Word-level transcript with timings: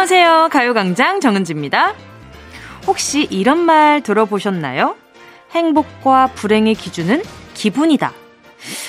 안녕하세요. 0.00 0.48
가요광장 0.50 1.20
정은지입니다. 1.20 1.92
혹시 2.86 3.28
이런 3.28 3.58
말 3.58 4.00
들어보셨나요? 4.00 4.96
행복과 5.50 6.28
불행의 6.28 6.74
기준은 6.74 7.22
기분이다. 7.52 8.10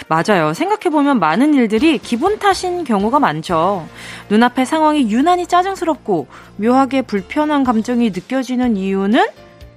맞아요. 0.07 0.53
생각해보면 0.53 1.19
많은 1.19 1.53
일들이 1.53 1.97
기분 1.97 2.39
탓인 2.39 2.85
경우가 2.85 3.19
많죠. 3.19 3.89
눈앞의 4.29 4.65
상황이 4.65 5.11
유난히 5.11 5.47
짜증스럽고 5.47 6.27
묘하게 6.55 7.01
불편한 7.01 7.65
감정이 7.65 8.11
느껴지는 8.11 8.77
이유는 8.77 9.27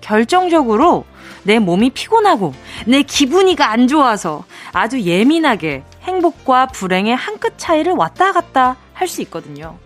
결정적으로 0.01 1.05
내 1.43 1.59
몸이 1.59 1.91
피곤하고 1.91 2.55
내 2.87 3.03
기분이가 3.03 3.73
안 3.73 3.89
좋아서 3.89 4.45
아주 4.73 5.01
예민하게 5.01 5.83
행복과 6.03 6.67
불행의 6.69 7.17
한 7.17 7.39
끗 7.41 7.55
차이를 7.59 7.95
왔다 7.95 8.31
갔다 8.31 8.77
할 8.93 9.09
수 9.09 9.21
있거든요. 9.23 9.84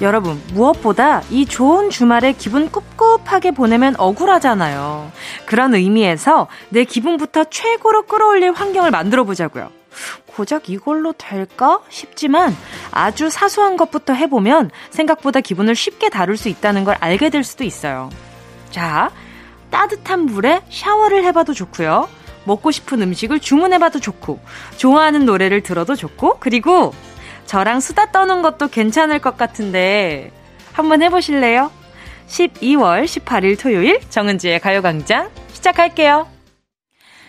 여러분, 0.00 0.40
무엇보다 0.52 1.22
이 1.28 1.44
좋은 1.44 1.90
주말에 1.90 2.32
기분 2.32 2.70
꿉꿉하게 2.70 3.50
보내면 3.50 3.94
억울하잖아요. 3.98 5.10
그런 5.44 5.74
의미에서 5.74 6.46
내 6.68 6.84
기분부터 6.84 7.44
최고로 7.44 8.06
끌어올릴 8.06 8.52
환경을 8.52 8.92
만들어 8.92 9.24
보자고요. 9.24 9.70
고작 10.26 10.70
이걸로 10.70 11.12
될까 11.12 11.80
싶지만 11.88 12.56
아주 12.92 13.28
사소한 13.28 13.76
것부터 13.76 14.12
해보면 14.12 14.70
생각보다 14.90 15.40
기분을 15.40 15.74
쉽게 15.74 16.10
다룰 16.10 16.36
수 16.36 16.48
있다는 16.48 16.84
걸 16.84 16.96
알게 17.00 17.30
될 17.30 17.42
수도 17.42 17.64
있어요. 17.64 18.08
자, 18.70 19.10
따뜻한 19.70 20.26
물에 20.26 20.62
샤워를 20.70 21.24
해봐도 21.24 21.54
좋고요. 21.54 22.08
먹고 22.44 22.70
싶은 22.70 23.02
음식을 23.02 23.40
주문해봐도 23.40 23.98
좋고, 23.98 24.38
좋아하는 24.76 25.26
노래를 25.26 25.62
들어도 25.62 25.96
좋고, 25.96 26.36
그리고 26.38 26.94
저랑 27.48 27.80
수다 27.80 28.12
떠는 28.12 28.42
것도 28.42 28.68
괜찮을 28.68 29.20
것 29.20 29.38
같은데 29.38 30.30
한번 30.74 31.00
해보실래요? 31.02 31.70
12월 32.28 33.04
18일 33.04 33.58
토요일 33.58 34.00
정은지의 34.10 34.60
가요광장 34.60 35.30
시작할게요. 35.54 36.28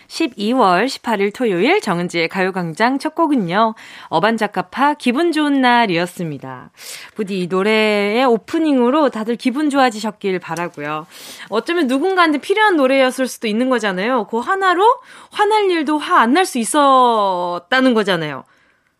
12월 0.09 0.87
18일 0.87 1.33
토요일 1.33 1.79
정은지의 1.79 2.27
가요광장 2.27 2.99
첫 2.99 3.15
곡은요. 3.15 3.75
어반자카파 4.09 4.95
기분 4.95 5.31
좋은 5.31 5.61
날이었습니다. 5.61 6.71
부디 7.15 7.39
이 7.43 7.47
노래의 7.47 8.25
오프닝으로 8.25 9.11
다들 9.11 9.37
기분 9.37 9.69
좋아지셨길 9.69 10.39
바라고요. 10.39 11.07
어쩌면 11.49 11.87
누군가한테 11.87 12.39
필요한 12.39 12.75
노래였을 12.75 13.25
수도 13.27 13.47
있는 13.47 13.69
거잖아요. 13.69 14.27
그 14.27 14.39
하나로 14.39 14.83
화날 15.31 15.71
일도 15.71 15.97
화 15.97 16.17
안 16.23 16.33
날 16.33 16.45
수 16.45 16.57
있었다는 16.57 17.93
거잖아요. 17.93 18.43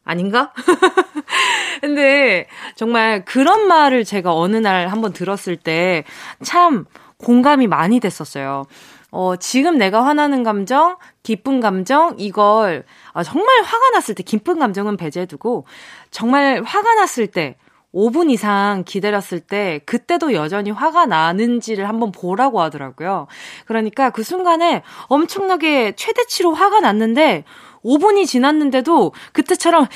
아닌가? 0.10 0.54
근데 1.82 2.48
정말 2.76 3.24
그런 3.24 3.68
말을 3.68 4.04
제가 4.04 4.34
어느 4.34 4.58
날 4.58 4.88
한번 4.88 5.14
들었을 5.14 5.56
때 5.56 6.04
참 6.44 6.86
공감이 7.18 7.68
많이 7.68 8.00
됐었어요. 8.00 8.64
어, 9.12 9.36
지금 9.38 9.78
내가 9.78 10.06
화나는 10.06 10.44
감정, 10.44 10.98
기쁜 11.24 11.60
감정, 11.60 12.16
이걸, 12.18 12.86
아, 13.14 13.24
정말 13.24 13.64
화가 13.64 13.90
났을 13.92 14.14
때, 14.16 14.24
기쁜 14.24 14.60
감정은 14.60 14.98
배제해두고, 14.98 15.66
정말 16.12 16.62
화가 16.64 16.94
났을 16.94 17.28
때, 17.28 17.58
5분 17.92 18.30
이상 18.30 18.84
기다렸을 18.86 19.40
때, 19.40 19.80
그때도 19.86 20.34
여전히 20.34 20.70
화가 20.70 21.08
나는지를 21.08 21.90
한번 21.90 22.12
보라고 22.12 22.62
하더라고요. 22.62 23.26
그러니까 23.66 24.12
그 24.12 24.22
순간에 24.22 24.84
엄청나게 25.08 25.94
최대치로 25.96 26.54
화가 26.54 26.82
났는데, 26.82 27.46
5분이 27.84 28.26
지났는데도 28.26 29.14
그때처럼 29.34 29.88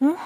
어? 0.00 0.16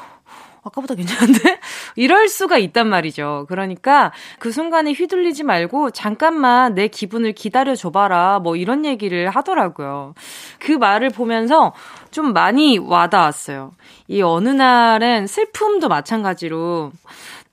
아까보다 0.63 0.95
괜찮은데? 0.95 1.59
이럴 1.97 2.29
수가 2.29 2.59
있단 2.59 2.89
말이죠. 2.89 3.47
그러니까 3.49 4.13
그 4.39 4.53
순간에 4.53 4.93
휘둘리지 4.93 5.43
말고 5.43 5.91
잠깐만 5.91 6.75
내 6.75 6.89
기분을 6.89 7.33
기다려 7.33 7.75
줘봐라. 7.75 8.41
뭐 8.41 8.57
이런 8.57 8.85
얘기를 8.85 9.31
하더라고요. 9.31 10.15
그 10.59 10.73
말을 10.73 11.11
보면서 11.11 11.73
좀 12.11 12.33
많이 12.33 12.79
와닿았어요. 12.79 13.73
이 14.09 14.23
어느 14.23 14.49
날엔 14.51 15.27
슬픔도 15.27 15.89
마찬가지로 15.89 16.93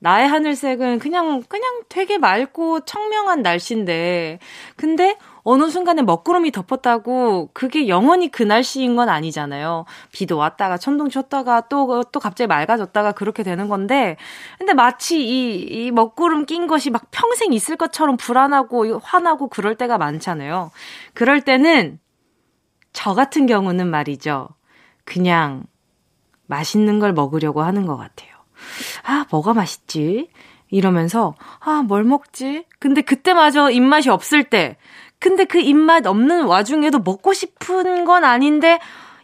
나의 0.00 0.28
하늘색은 0.28 1.00
그냥, 1.00 1.42
그냥 1.48 1.82
되게 1.88 2.18
맑고 2.18 2.80
청명한 2.80 3.42
날씨인데, 3.42 4.38
근데 4.76 5.16
어느 5.50 5.70
순간에 5.70 6.02
먹구름이 6.02 6.52
덮었다고 6.52 7.48
그게 7.54 7.88
영원히 7.88 8.30
그 8.30 8.42
날씨인 8.42 8.96
건 8.96 9.08
아니잖아요. 9.08 9.86
비도 10.12 10.36
왔다가 10.36 10.76
천둥 10.76 11.08
쳤다가 11.08 11.62
또, 11.68 12.04
또 12.04 12.20
갑자기 12.20 12.46
맑아졌다가 12.46 13.12
그렇게 13.12 13.42
되는 13.42 13.66
건데, 13.66 14.18
근데 14.58 14.74
마치 14.74 15.26
이, 15.26 15.60
이 15.60 15.90
먹구름 15.90 16.44
낀 16.44 16.66
것이 16.66 16.90
막 16.90 17.10
평생 17.10 17.54
있을 17.54 17.76
것처럼 17.76 18.18
불안하고 18.18 18.98
화나고 19.02 19.48
그럴 19.48 19.74
때가 19.74 19.96
많잖아요. 19.96 20.70
그럴 21.14 21.40
때는 21.40 21.98
저 22.92 23.14
같은 23.14 23.46
경우는 23.46 23.86
말이죠. 23.86 24.50
그냥 25.06 25.64
맛있는 26.46 26.98
걸 26.98 27.14
먹으려고 27.14 27.62
하는 27.62 27.86
것 27.86 27.96
같아요. 27.96 28.34
아, 29.02 29.24
뭐가 29.30 29.54
맛있지? 29.54 30.28
이러면서, 30.68 31.34
아, 31.60 31.82
뭘 31.82 32.04
먹지? 32.04 32.66
근데 32.78 33.00
그때마저 33.00 33.70
입맛이 33.70 34.10
없을 34.10 34.44
때, 34.44 34.76
근데 35.20 35.44
그 35.44 35.58
입맛 35.58 36.06
없는 36.06 36.44
와중에도 36.44 36.98
먹고 37.00 37.32
싶은 37.32 38.04
건 38.04 38.24
아닌데 38.24 38.78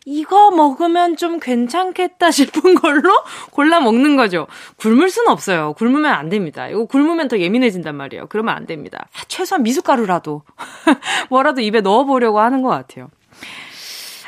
이거 0.07 0.51
먹으면 0.51 1.17
좀 1.17 1.41
괜찮겠다 1.41 2.31
싶은 2.31 2.75
걸로 2.75 3.11
골라 3.51 3.81
먹는 3.81 4.17
거죠. 4.17 4.47
굶을 4.77 5.09
수는 5.09 5.31
없어요. 5.31 5.73
굶으면 5.75 6.13
안 6.13 6.29
됩니다. 6.29 6.69
이거 6.69 6.85
굶으면 6.85 7.29
더 7.29 7.39
예민해진단 7.39 7.95
말이에요. 7.95 8.27
그러면 8.29 8.55
안 8.55 8.67
됩니다. 8.67 9.09
최소한 9.29 9.63
미숫가루라도 9.63 10.43
뭐라도 11.31 11.63
입에 11.63 11.81
넣어보려고 11.81 12.41
하는 12.41 12.63
것 12.63 12.69
같아요. 12.69 13.09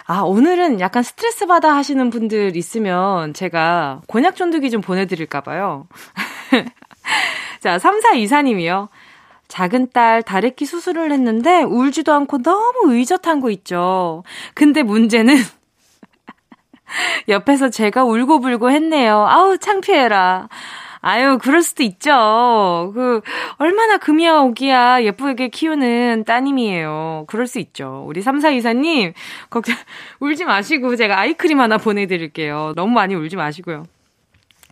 아, 0.09 0.21
오늘은 0.21 0.81
약간 0.81 1.03
스트레스 1.03 1.47
받아 1.47 1.75
하시는 1.75 2.11
분들 2.11 2.57
있으면 2.57 3.35
제가 3.35 4.03
곤약 4.07 4.37
쫀득이 4.37 4.71
좀 4.71 4.81
보내드릴까봐요. 4.81 5.89
자, 7.61 7.77
3424님이요. 7.79 8.89
작은 9.49 9.91
딸 9.93 10.23
다래끼 10.23 10.67
수술을 10.67 11.13
했는데 11.13 11.63
울지도 11.63 12.13
않고 12.13 12.43
너무 12.43 12.95
의젓한 12.95 13.41
거 13.41 13.51
있죠. 13.51 14.25
근데 14.55 14.83
문제는 14.83 15.37
옆에서 17.29 17.71
제가 17.71 18.05
울고불고 18.05 18.71
했네요. 18.71 19.27
아우, 19.29 19.59
창피해라. 19.59 20.49
아유, 21.01 21.39
그럴 21.41 21.63
수도 21.63 21.85
있죠. 21.85 22.91
그, 22.95 23.21
얼마나 23.59 23.97
금이야, 23.97 24.41
오기야, 24.41 25.05
예쁘게 25.05 25.49
키우는 25.49 26.25
따님이에요. 26.27 27.27
그럴 27.29 27.47
수 27.47 27.61
있죠. 27.61 28.05
우리 28.09 28.23
3424님, 28.23 29.13
걱정, 29.49 29.77
울지 30.19 30.47
마시고, 30.47 30.97
제가 30.97 31.21
아이크림 31.21 31.61
하나 31.61 31.79
보내드릴게요. 31.79 32.73
너무 32.75 32.93
많이 32.93 33.15
울지 33.15 33.37
마시고요. 33.37 33.85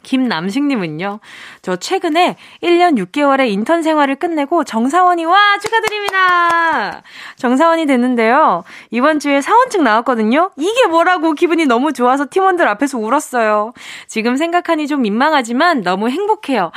김남식님은요, 0.04 1.18
저 1.62 1.76
최근에 1.76 2.36
1년 2.62 2.96
6개월의 3.04 3.50
인턴 3.50 3.82
생활을 3.82 4.14
끝내고 4.14 4.62
정사원이, 4.62 5.24
와, 5.24 5.58
축하드립니다! 5.60 7.02
정사원이 7.36 7.86
됐는데요. 7.86 8.62
이번 8.90 9.18
주에 9.18 9.40
사원증 9.40 9.82
나왔거든요? 9.82 10.52
이게 10.56 10.86
뭐라고 10.86 11.32
기분이 11.32 11.66
너무 11.66 11.92
좋아서 11.92 12.26
팀원들 12.30 12.68
앞에서 12.68 12.98
울었어요. 12.98 13.72
지금 14.06 14.36
생각하니 14.36 14.86
좀 14.86 15.02
민망하지만 15.02 15.82
너무 15.82 16.08
행복해요. 16.08 16.70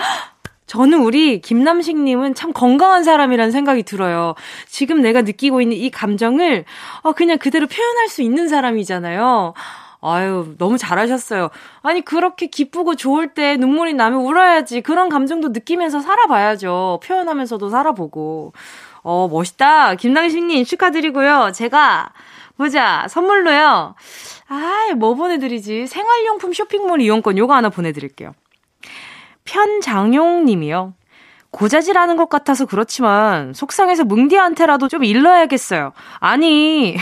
저는 0.68 1.00
우리 1.00 1.39
김남식님은 1.39 2.35
참 2.35 2.51
건강한 2.51 3.03
사람이라는 3.03 3.51
생각이 3.51 3.83
들어요. 3.83 4.35
지금 4.68 5.01
내가 5.01 5.21
느끼고 5.21 5.62
있는 5.62 5.77
이 5.77 5.89
감정을 5.89 6.65
어, 7.01 7.13
그냥 7.13 7.38
그대로 7.38 7.68
표현할 7.68 8.09
수 8.09 8.21
있는 8.21 8.50
사람이잖아요. 8.50 9.53
아유, 10.01 10.55
너무 10.57 10.77
잘하셨어요. 10.77 11.49
아니, 11.81 12.01
그렇게 12.01 12.47
기쁘고 12.47 12.95
좋을 12.95 13.33
때 13.33 13.57
눈물이 13.57 13.94
나면 13.94 14.19
울어야지. 14.21 14.81
그런 14.81 15.09
감정도 15.09 15.49
느끼면서 15.49 15.99
살아봐야죠. 15.99 16.99
표현하면서도 17.03 17.69
살아보고. 17.69 18.53
어, 19.03 19.27
멋있다. 19.31 19.95
김당식님 19.95 20.63
축하드리고요. 20.65 21.51
제가, 21.53 22.11
보자. 22.57 23.07
선물로요. 23.09 23.95
아, 24.49 24.88
뭐 24.97 25.15
보내드리지? 25.15 25.88
생활용품 25.88 26.53
쇼핑몰 26.53 27.01
이용권 27.01 27.38
요거 27.38 27.53
하나 27.53 27.69
보내드릴게요. 27.69 28.33
편장용 29.45 30.45
님이요. 30.45 30.94
고자질하는 31.51 32.17
것 32.17 32.29
같아서 32.29 32.65
그렇지만 32.65 33.53
속상해서 33.53 34.03
뭉디한테라도 34.03 34.88
좀 34.89 35.03
일러야겠어요. 35.03 35.94
아니 36.19 36.97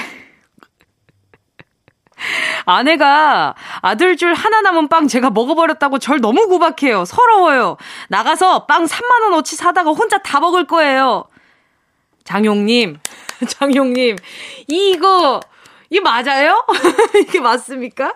아내가 2.65 3.55
아들 3.81 4.17
줄 4.17 4.33
하나 4.33 4.61
남은 4.61 4.87
빵 4.87 5.07
제가 5.07 5.29
먹어버렸다고 5.29 5.99
절 5.99 6.19
너무 6.21 6.47
구박해요. 6.47 7.05
서러워요. 7.05 7.77
나가서 8.09 8.65
빵 8.65 8.85
3만원어치 8.85 9.55
사다가 9.55 9.91
혼자 9.91 10.17
다 10.19 10.39
먹을 10.39 10.65
거예요. 10.65 11.25
장용님, 12.23 12.97
장용님, 13.47 14.15
이거, 14.67 15.39
이게 15.91 16.01
맞아요? 16.01 16.65
이게 17.21 17.39
맞습니까? 17.39 18.15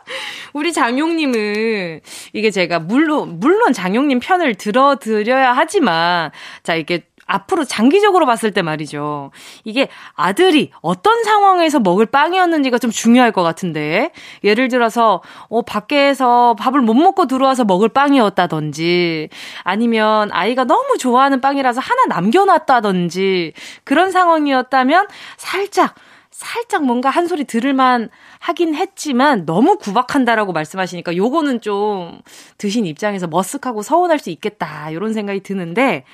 우리 0.54 0.74
장용님은, 0.74 2.02
이게 2.34 2.50
제가 2.50 2.80
물론, 2.80 3.40
물론 3.40 3.72
장용님 3.72 4.20
편을 4.20 4.56
들어드려야 4.56 5.54
하지만, 5.54 6.32
자, 6.64 6.74
이게 6.74 7.04
앞으로 7.30 7.64
장기적으로 7.64 8.26
봤을 8.26 8.52
때 8.52 8.64
말이죠. 8.64 9.32
이게 9.64 9.88
아들이 10.16 10.72
어떤 10.82 11.24
상황에서 11.24 11.80
먹을 11.80 12.08
빵이었는지가 12.08 12.80
좀 12.80 12.90
중요할 12.90 13.32
것 13.32 13.44
같은데. 13.44 14.12
예를 14.44 14.68
들어서, 14.68 15.22
어, 15.48 15.62
밖에서 15.62 16.56
밥을 16.58 16.82
못 16.82 16.96
먹고 16.96 17.28
들어와서 17.28 17.66
먹을 17.66 17.88
빵이었다든지, 17.90 19.30
아니면 19.64 20.30
아이가 20.32 20.64
너무 20.64 20.98
좋아하는 20.98 21.40
빵이라서 21.40 21.80
하나 21.80 22.06
남겨놨다든지, 22.08 23.54
그런 23.84 24.12
상황이었다면 24.12 25.08
살짝, 25.38 25.94
살짝 26.32 26.84
뭔가 26.86 27.10
한 27.10 27.28
소리 27.28 27.44
들을만 27.44 28.10
하긴 28.40 28.74
했지만 28.74 29.46
너무 29.46 29.78
구박한다라고 29.78 30.54
말씀하시니까 30.54 31.16
요거는 31.16 31.62
좀 31.62 32.22
드신 32.58 32.86
입장에서 32.86 33.28
머쓱하고 33.28 33.84
서운할 33.84 34.20
수 34.20 34.30
있겠다. 34.30 34.90
이런 34.90 35.14
생각이 35.14 35.42
드는데 35.42 36.06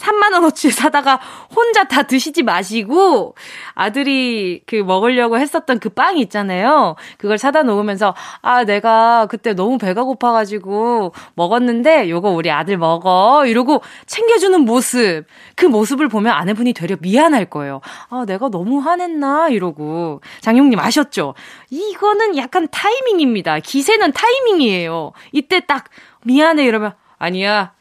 3만원어치 0.00 0.70
사다가 0.70 1.20
혼자 1.54 1.84
다 1.84 2.02
드시지 2.04 2.42
마시고 2.42 3.34
아들이 3.74 4.62
그 4.66 4.76
먹으려고 4.76 5.38
했었던 5.38 5.78
그 5.78 5.90
빵 5.90 6.18
있잖아요. 6.18 6.94
그걸 7.18 7.36
사다 7.36 7.62
놓으면서 7.64 8.14
아, 8.42 8.64
내가 8.64 9.26
그때 9.26 9.52
너무 9.54 9.76
배가 9.76 10.04
고파가지고 10.04 11.12
먹었는데 11.34 12.08
요거 12.08 12.30
우리 12.30 12.50
아들 12.50 12.78
먹어. 12.78 13.44
이러고 13.44 13.82
챙겨주는 14.06 14.60
모습. 14.60 15.24
그 15.56 15.66
모습을 15.66 16.08
보면 16.08 16.32
아내분이 16.32 16.72
되려 16.72 16.96
미안할 17.00 17.46
거예요. 17.46 17.80
아, 18.08 18.24
내가 18.26 18.48
너무 18.48 18.78
화냈나? 18.78 19.48
이러고. 19.48 20.20
장용님 20.40 20.78
아셨죠? 20.78 21.34
이거는 21.70 22.36
약간 22.36 22.68
타이밍입니다. 22.70 23.58
기세는 23.58 24.12
타이밍이에요. 24.12 25.12
이때 25.32 25.60
딱 25.60 25.84
미안해 26.24 26.64
이러면 26.64 26.94
아니야. 27.18 27.72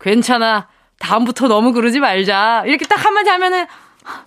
괜찮아. 0.00 0.68
다음부터 1.02 1.48
너무 1.48 1.72
그러지 1.72 2.00
말자. 2.00 2.62
이렇게 2.66 2.86
딱 2.86 3.04
한마디 3.04 3.28
하면은, 3.28 3.66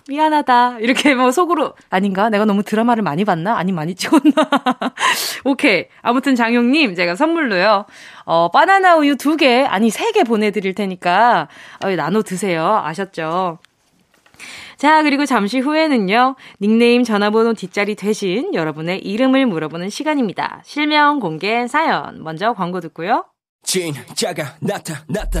미안하다. 0.08 0.78
이렇게 0.80 1.14
뭐 1.14 1.32
속으로, 1.32 1.74
아닌가? 1.90 2.28
내가 2.28 2.44
너무 2.44 2.62
드라마를 2.62 3.02
많이 3.02 3.24
봤나? 3.24 3.56
아니, 3.56 3.72
많이 3.72 3.94
찍었나? 3.94 4.32
오케이. 5.44 5.86
아무튼 6.02 6.34
장용 6.34 6.70
님, 6.70 6.94
제가 6.94 7.14
선물로요, 7.16 7.86
어, 8.24 8.50
바나나 8.50 8.96
우유 8.96 9.16
두 9.16 9.36
개, 9.36 9.64
아니, 9.64 9.90
세개 9.90 10.24
보내 10.24 10.50
드릴 10.50 10.74
테니까, 10.74 11.48
어, 11.82 11.90
나눠 11.96 12.22
드세요. 12.22 12.80
아셨죠? 12.84 13.58
자, 14.76 15.02
그리고 15.02 15.24
잠시 15.24 15.58
후에는요, 15.58 16.36
닉네임 16.60 17.02
전화번호 17.02 17.54
뒷자리 17.54 17.94
대신 17.94 18.52
여러분의 18.54 18.98
이름을 18.98 19.46
물어보는 19.46 19.88
시간입니다. 19.88 20.60
실명 20.64 21.20
공개 21.20 21.66
사연. 21.66 22.22
먼저 22.22 22.52
광고 22.52 22.80
듣고요. 22.80 23.24
느낌이 23.66 23.92
좋아 23.94 24.04
진짜가 24.14 24.56
나타 24.60 25.40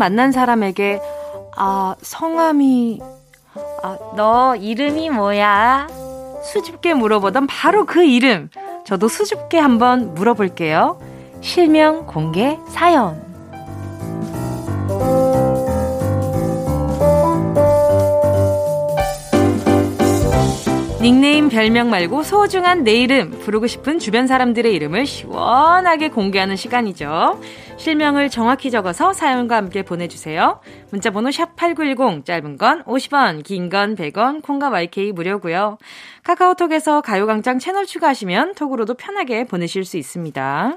만난 0.00 0.32
사람에게 0.32 0.98
아, 1.56 1.94
성함이 2.00 3.00
아, 3.82 3.98
너 4.16 4.56
이름이 4.56 5.10
뭐야? 5.10 5.88
수줍게 6.42 6.94
물어보던 6.94 7.46
바로 7.46 7.84
그 7.84 8.02
이름. 8.02 8.48
저도 8.86 9.08
수줍게 9.08 9.58
한번 9.58 10.14
물어볼게요. 10.14 10.98
실명 11.42 12.06
공개 12.06 12.58
사연. 12.68 13.30
닉네임 21.02 21.48
별명 21.48 21.88
말고 21.88 22.22
소중한 22.22 22.84
내 22.84 22.92
이름 22.92 23.30
부르고 23.30 23.66
싶은 23.66 23.98
주변 23.98 24.26
사람들의 24.26 24.72
이름을 24.74 25.06
시원하게 25.06 26.08
공개하는 26.10 26.56
시간이죠. 26.56 27.40
실명을 27.80 28.28
정확히 28.28 28.70
적어서 28.70 29.14
사연과 29.14 29.56
함께 29.56 29.82
보내주세요. 29.82 30.60
문자번호 30.90 31.30
샵8910 31.30 32.26
짧은 32.26 32.58
건 32.58 32.84
50원 32.84 33.42
긴 33.42 33.70
건 33.70 33.96
100원 33.96 34.42
콩과 34.42 34.68
YK 34.68 35.12
무료고요. 35.12 35.78
카카오톡에서 36.22 37.00
가요광장 37.00 37.58
채널 37.58 37.86
추가하시면 37.86 38.54
톡으로도 38.54 38.94
편하게 38.94 39.44
보내실 39.44 39.86
수 39.86 39.96
있습니다. 39.96 40.76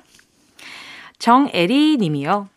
정애리 1.20 1.98
님이요. 2.00 2.48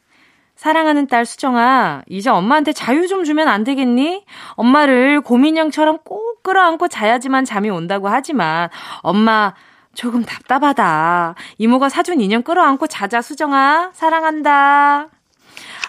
사랑하는 0.55 1.09
딸 1.09 1.27
수정아, 1.27 2.03
이제 2.09 2.31
엄마한테 2.31 2.73
자유 2.73 3.09
좀 3.09 3.25
주면 3.25 3.49
안 3.49 3.65
되겠니? 3.65 4.25
엄마를 4.51 5.23
고민형처럼 5.23 5.99
꼭 6.05 6.45
끌어안고 6.45 6.87
자야지만 6.87 7.45
잠이 7.45 7.69
온다고 7.69 8.09
하지만, 8.09 8.69
엄마, 9.01 9.55
조금 9.97 10.23
답답하다. 10.25 11.35
이모가 11.59 11.89
사준 11.89 12.21
인형 12.21 12.43
끌어안고 12.43 12.87
자자, 12.87 13.23
수정아. 13.23 13.91
사랑한다. 13.95 15.09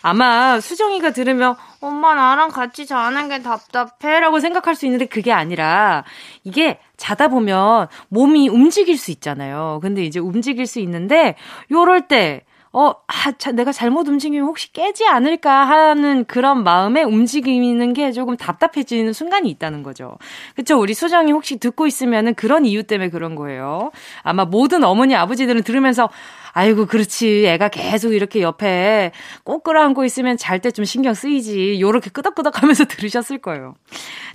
아마 0.01 0.59
수정이가 0.59 1.11
들으면 1.11 1.55
엄마 1.81 2.13
나랑 2.15 2.49
같이 2.49 2.85
자는 2.85 3.29
게 3.29 3.41
답답해 3.41 4.19
라고 4.19 4.39
생각할 4.39 4.75
수 4.75 4.85
있는데 4.85 5.05
그게 5.05 5.31
아니라 5.31 6.05
이게 6.43 6.79
자다 6.95 7.27
보면 7.27 7.87
몸이 8.09 8.47
움직일 8.47 8.97
수 8.97 9.11
있잖아요. 9.11 9.79
근데 9.81 10.03
이제 10.03 10.19
움직일 10.19 10.65
수 10.65 10.79
있는데 10.79 11.35
요럴 11.71 12.07
때 12.07 12.43
어, 12.73 12.91
아, 13.07 13.31
자, 13.37 13.51
내가 13.51 13.71
잘못 13.71 14.07
움직이면 14.07 14.45
혹시 14.45 14.71
깨지 14.73 15.07
않을까 15.07 15.65
하는 15.65 16.25
그런 16.25 16.63
마음에 16.63 17.01
움직이는 17.03 17.93
게 17.93 18.11
조금 18.11 18.37
답답해지는 18.37 19.13
순간이 19.13 19.49
있다는 19.49 19.83
거죠. 19.83 20.17
그쵸? 20.55 20.79
우리 20.79 20.93
수정이 20.93 21.31
혹시 21.31 21.57
듣고 21.57 21.87
있으면은 21.87 22.33
그런 22.35 22.65
이유 22.65 22.83
때문에 22.83 23.09
그런 23.09 23.35
거예요. 23.35 23.91
아마 24.21 24.45
모든 24.45 24.83
어머니, 24.83 25.15
아버지들은 25.15 25.63
들으면서 25.63 26.09
아이고, 26.53 26.87
그렇지. 26.87 27.45
애가 27.47 27.69
계속 27.69 28.13
이렇게 28.13 28.41
옆에 28.41 29.11
꼭 29.43 29.63
끌어안고 29.63 30.05
있으면 30.05 30.37
잘 30.37 30.59
때 30.59 30.71
좀 30.71 30.85
신경 30.85 31.13
쓰이지. 31.13 31.79
요렇게 31.79 32.09
끄덕끄덕 32.09 32.61
하면서 32.63 32.83
들으셨을 32.85 33.37
거예요. 33.39 33.75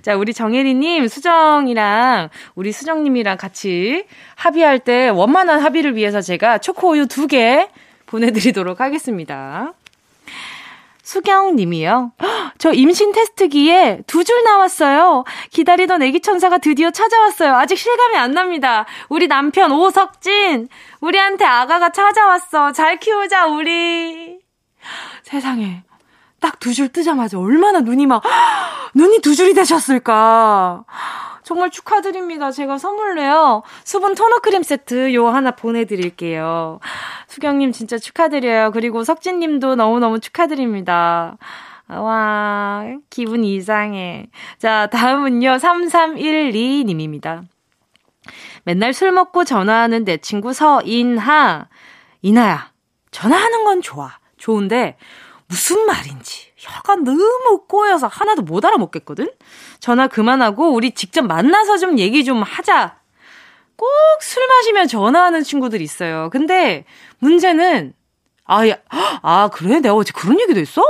자, 0.01 0.15
우리 0.15 0.33
정혜리님, 0.33 1.07
수정이랑 1.07 2.29
우리 2.55 2.71
수정님이랑 2.71 3.37
같이 3.37 4.05
합의할 4.35 4.79
때 4.79 5.09
원만한 5.09 5.59
합의를 5.61 5.95
위해서 5.95 6.21
제가 6.21 6.57
초코우유 6.59 7.07
두 7.07 7.27
개 7.27 7.67
보내드리도록 8.13 8.79
하겠습니다. 8.79 9.73
수경 11.01 11.55
님이요. 11.55 12.13
저 12.59 12.71
임신 12.71 13.11
테스트기에 13.11 14.03
두 14.07 14.23
줄 14.23 14.41
나왔어요. 14.43 15.25
기다리던 15.49 16.01
애기 16.03 16.21
천사가 16.21 16.59
드디어 16.59 16.91
찾아왔어요. 16.91 17.55
아직 17.55 17.75
실감이 17.77 18.15
안 18.17 18.31
납니다. 18.31 18.85
우리 19.09 19.27
남편 19.27 19.71
오석진. 19.71 20.69
우리한테 21.01 21.43
아가가 21.43 21.89
찾아왔어. 21.91 22.71
잘 22.71 22.99
키우자, 22.99 23.47
우리. 23.47 24.39
세상에. 25.23 25.81
딱 26.39 26.59
두 26.59 26.71
줄 26.73 26.89
뜨자마자 26.89 27.39
얼마나 27.39 27.79
눈이 27.79 28.05
막, 28.05 28.21
눈이 28.95 29.19
두 29.21 29.33
줄이 29.35 29.53
되셨을까. 29.53 30.83
정말 31.43 31.69
축하드립니다. 31.69 32.51
제가 32.51 32.77
선물로요. 32.77 33.63
수분 33.83 34.15
토너 34.15 34.39
크림 34.39 34.63
세트 34.63 35.13
요 35.13 35.27
하나 35.27 35.51
보내드릴게요. 35.51 36.79
수경님 37.27 37.71
진짜 37.71 37.97
축하드려요. 37.97 38.71
그리고 38.71 39.03
석진님도 39.03 39.75
너무너무 39.75 40.19
축하드립니다. 40.19 41.37
와, 41.89 42.85
기분 43.09 43.43
이상해. 43.43 44.27
자, 44.57 44.87
다음은요. 44.87 45.57
3312님입니다. 45.57 47.43
맨날 48.63 48.93
술 48.93 49.11
먹고 49.11 49.43
전화하는 49.43 50.05
내 50.05 50.17
친구 50.17 50.53
서인하. 50.53 51.67
이나야, 52.21 52.71
전화하는 53.11 53.65
건 53.65 53.81
좋아. 53.81 54.17
좋은데, 54.37 54.97
무슨 55.47 55.85
말인지 55.85 56.52
혀가 56.63 56.95
너무 56.97 57.65
꼬여서 57.67 58.07
하나도 58.07 58.41
못 58.43 58.63
알아먹겠거든? 58.65 59.29
전화 59.79 60.07
그만하고 60.07 60.71
우리 60.73 60.91
직접 60.91 61.23
만나서 61.23 61.77
좀 61.77 61.99
얘기 61.99 62.23
좀 62.23 62.41
하자. 62.43 62.97
꼭 63.77 63.87
술 64.21 64.47
마시면 64.47 64.87
전화하는 64.87 65.43
친구들 65.43 65.81
있어요. 65.81 66.29
근데 66.31 66.85
문제는 67.19 67.93
아, 68.45 68.67
야, 68.67 68.75
아, 69.21 69.49
그래? 69.53 69.79
내가 69.79 69.95
어제 69.95 70.11
그런 70.15 70.39
얘기도 70.39 70.59
했어? 70.59 70.81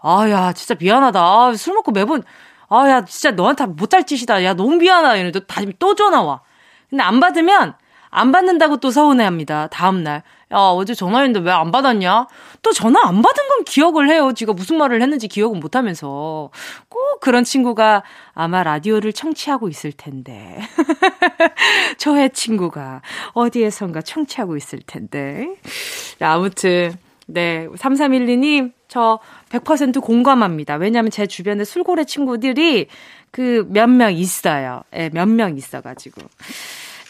아, 0.00 0.28
야, 0.30 0.52
진짜 0.52 0.74
미안하다. 0.78 1.20
아, 1.20 1.54
술 1.56 1.74
먹고 1.74 1.92
매번, 1.92 2.22
아, 2.68 2.88
야, 2.90 3.04
진짜 3.04 3.30
너한테 3.32 3.66
못할 3.66 4.04
짓이다. 4.04 4.44
야, 4.44 4.54
너무 4.54 4.76
미안하다. 4.76 5.16
이러면 5.16 5.32
다시 5.46 5.72
또 5.78 5.94
전화 5.94 6.22
와. 6.22 6.40
근데 6.90 7.02
안 7.02 7.20
받으면, 7.20 7.74
안 8.10 8.32
받는다고 8.32 8.78
또 8.78 8.90
서운해 8.90 9.24
합니다. 9.24 9.68
다음날. 9.68 10.22
야, 10.52 10.56
어제 10.58 10.94
전화했는데 10.94 11.40
왜 11.48 11.52
안 11.54 11.70
받았냐? 11.72 12.26
또 12.62 12.72
전화 12.72 13.00
안 13.06 13.22
받은 13.22 13.48
건 13.48 13.64
기억을 13.64 14.08
해요. 14.10 14.32
지가 14.34 14.52
무슨 14.52 14.76
말을 14.78 15.00
했는지 15.02 15.28
기억은 15.28 15.60
못 15.60 15.76
하면서. 15.76 16.50
꼭 16.88 17.20
그런 17.20 17.44
친구가 17.44 18.02
아마 18.34 18.62
라디오를 18.62 19.12
청취하고 19.12 19.68
있을 19.68 19.92
텐데. 19.92 20.58
저의 21.98 22.30
친구가 22.30 23.02
어디에선가 23.32 24.02
청취하고 24.02 24.56
있을 24.56 24.80
텐데. 24.86 25.48
아무튼, 26.20 26.94
네. 27.26 27.66
3312님, 27.76 28.72
저 28.88 29.18
100% 29.50 30.02
공감합니다. 30.02 30.74
왜냐면 30.74 31.10
제 31.10 31.26
주변에 31.26 31.64
술고래 31.64 32.04
친구들이 32.04 32.86
그 33.30 33.66
몇 33.68 33.88
명 33.88 34.12
있어요. 34.14 34.82
예, 34.94 35.08
네, 35.08 35.10
몇명 35.10 35.56
있어가지고. 35.56 36.20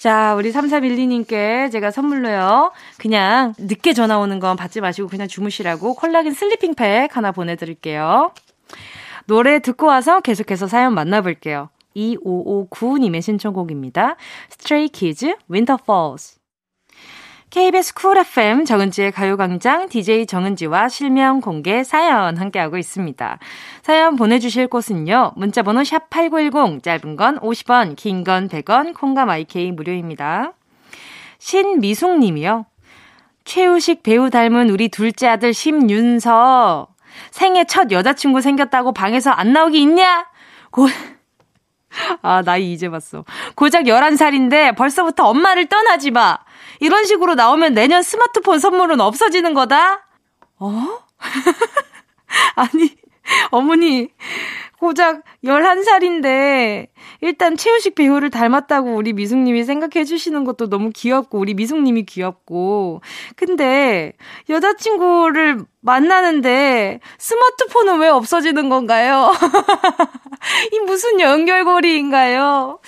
자, 0.05 0.35
우리 0.35 0.53
3312님께 0.53 1.73
제가 1.73 1.91
선물로요. 1.91 2.73
그냥 2.99 3.55
늦게 3.57 3.95
전화 3.95 4.19
오는 4.19 4.39
건 4.39 4.55
받지 4.55 4.83
마시고 4.83 5.09
그냥 5.09 5.29
주무시라고 5.29 5.95
콜라겐 5.95 6.35
sleeping 6.35 6.75
pack 6.75 7.17
하나 7.17 7.33
보내드릴게요. 7.33 8.31
노래 9.25 9.61
듣고 9.61 9.87
와서 9.87 10.21
계속해서 10.21 10.67
사연 10.67 10.93
만나볼게요. 10.93 11.71
2559님의 11.97 13.23
신청곡입니다. 13.23 14.17
스트레이 14.51 14.91
키즈 14.91 15.37
Winter 15.49 15.79
Falls 15.79 16.37
KBS 17.55 17.95
쿨 17.95 18.19
FM 18.19 18.65
정은지의 18.65 19.13
가요광장 19.13 19.89
DJ 19.89 20.27
정은지와 20.27 20.89
실명 20.89 21.41
공개 21.41 21.85
사연 21.85 22.37
함께하고 22.37 22.77
있습니다. 22.77 23.39
사연 23.81 24.17
보내주실 24.17 24.67
곳은요. 24.67 25.35
문자번호 25.37 25.83
샵8910 25.83 26.83
짧은 26.83 27.15
건 27.15 27.39
50원 27.39 27.95
긴 27.95 28.25
건 28.25 28.49
100원 28.49 28.93
콩과 28.93 29.22
my 29.22 29.31
K 29.31 29.71
무료입니다. 29.71 30.55
신미숙 31.39 32.19
님이요. 32.19 32.67
최우식 33.45 34.03
배우 34.03 34.31
닮은 34.31 34.69
우리 34.71 34.89
둘째 34.89 35.29
아들 35.29 35.55
심윤서 35.55 36.89
생애 37.31 37.63
첫 37.67 37.93
여자친구 37.93 38.41
생겼다고 38.41 38.91
방에서 38.93 39.31
안 39.31 39.53
나오기 39.53 39.81
있냐? 39.81 40.27
고... 40.73 40.89
아, 42.21 42.43
나이 42.43 42.73
이제 42.73 42.89
봤어. 42.89 43.25
고작 43.55 43.85
11살인데 43.85 44.75
벌써부터 44.77 45.29
엄마를 45.29 45.67
떠나지 45.67 46.11
마. 46.11 46.39
이런 46.81 47.05
식으로 47.05 47.35
나오면 47.35 47.75
내년 47.75 48.03
스마트폰 48.03 48.59
선물은 48.59 49.01
없어지는 49.01 49.55
거다? 49.55 50.07
어? 50.59 50.99
아니, 52.57 52.97
어머니, 53.51 54.09
고작 54.79 55.23
11살인데, 55.45 56.89
일단 57.21 57.57
최우식 57.57 57.95
배우를 57.95 58.29
닮았다고 58.31 58.95
우리 58.95 59.13
미숙님이 59.15 59.65
생각해 59.65 60.05
주시는 60.05 60.45
것도 60.45 60.69
너무 60.69 60.91
귀엽고, 60.95 61.39
우리 61.39 61.55
미숙님이 61.55 62.05
귀엽고. 62.05 63.01
근데, 63.37 64.13
여자친구를 64.51 65.61
만나는데, 65.81 67.01
스마트폰은 67.19 67.99
왜 68.01 68.09
없어지는 68.09 68.69
건가요? 68.69 69.33
이 70.73 70.79
무슨 70.81 71.21
연결고리인가요? 71.21 72.79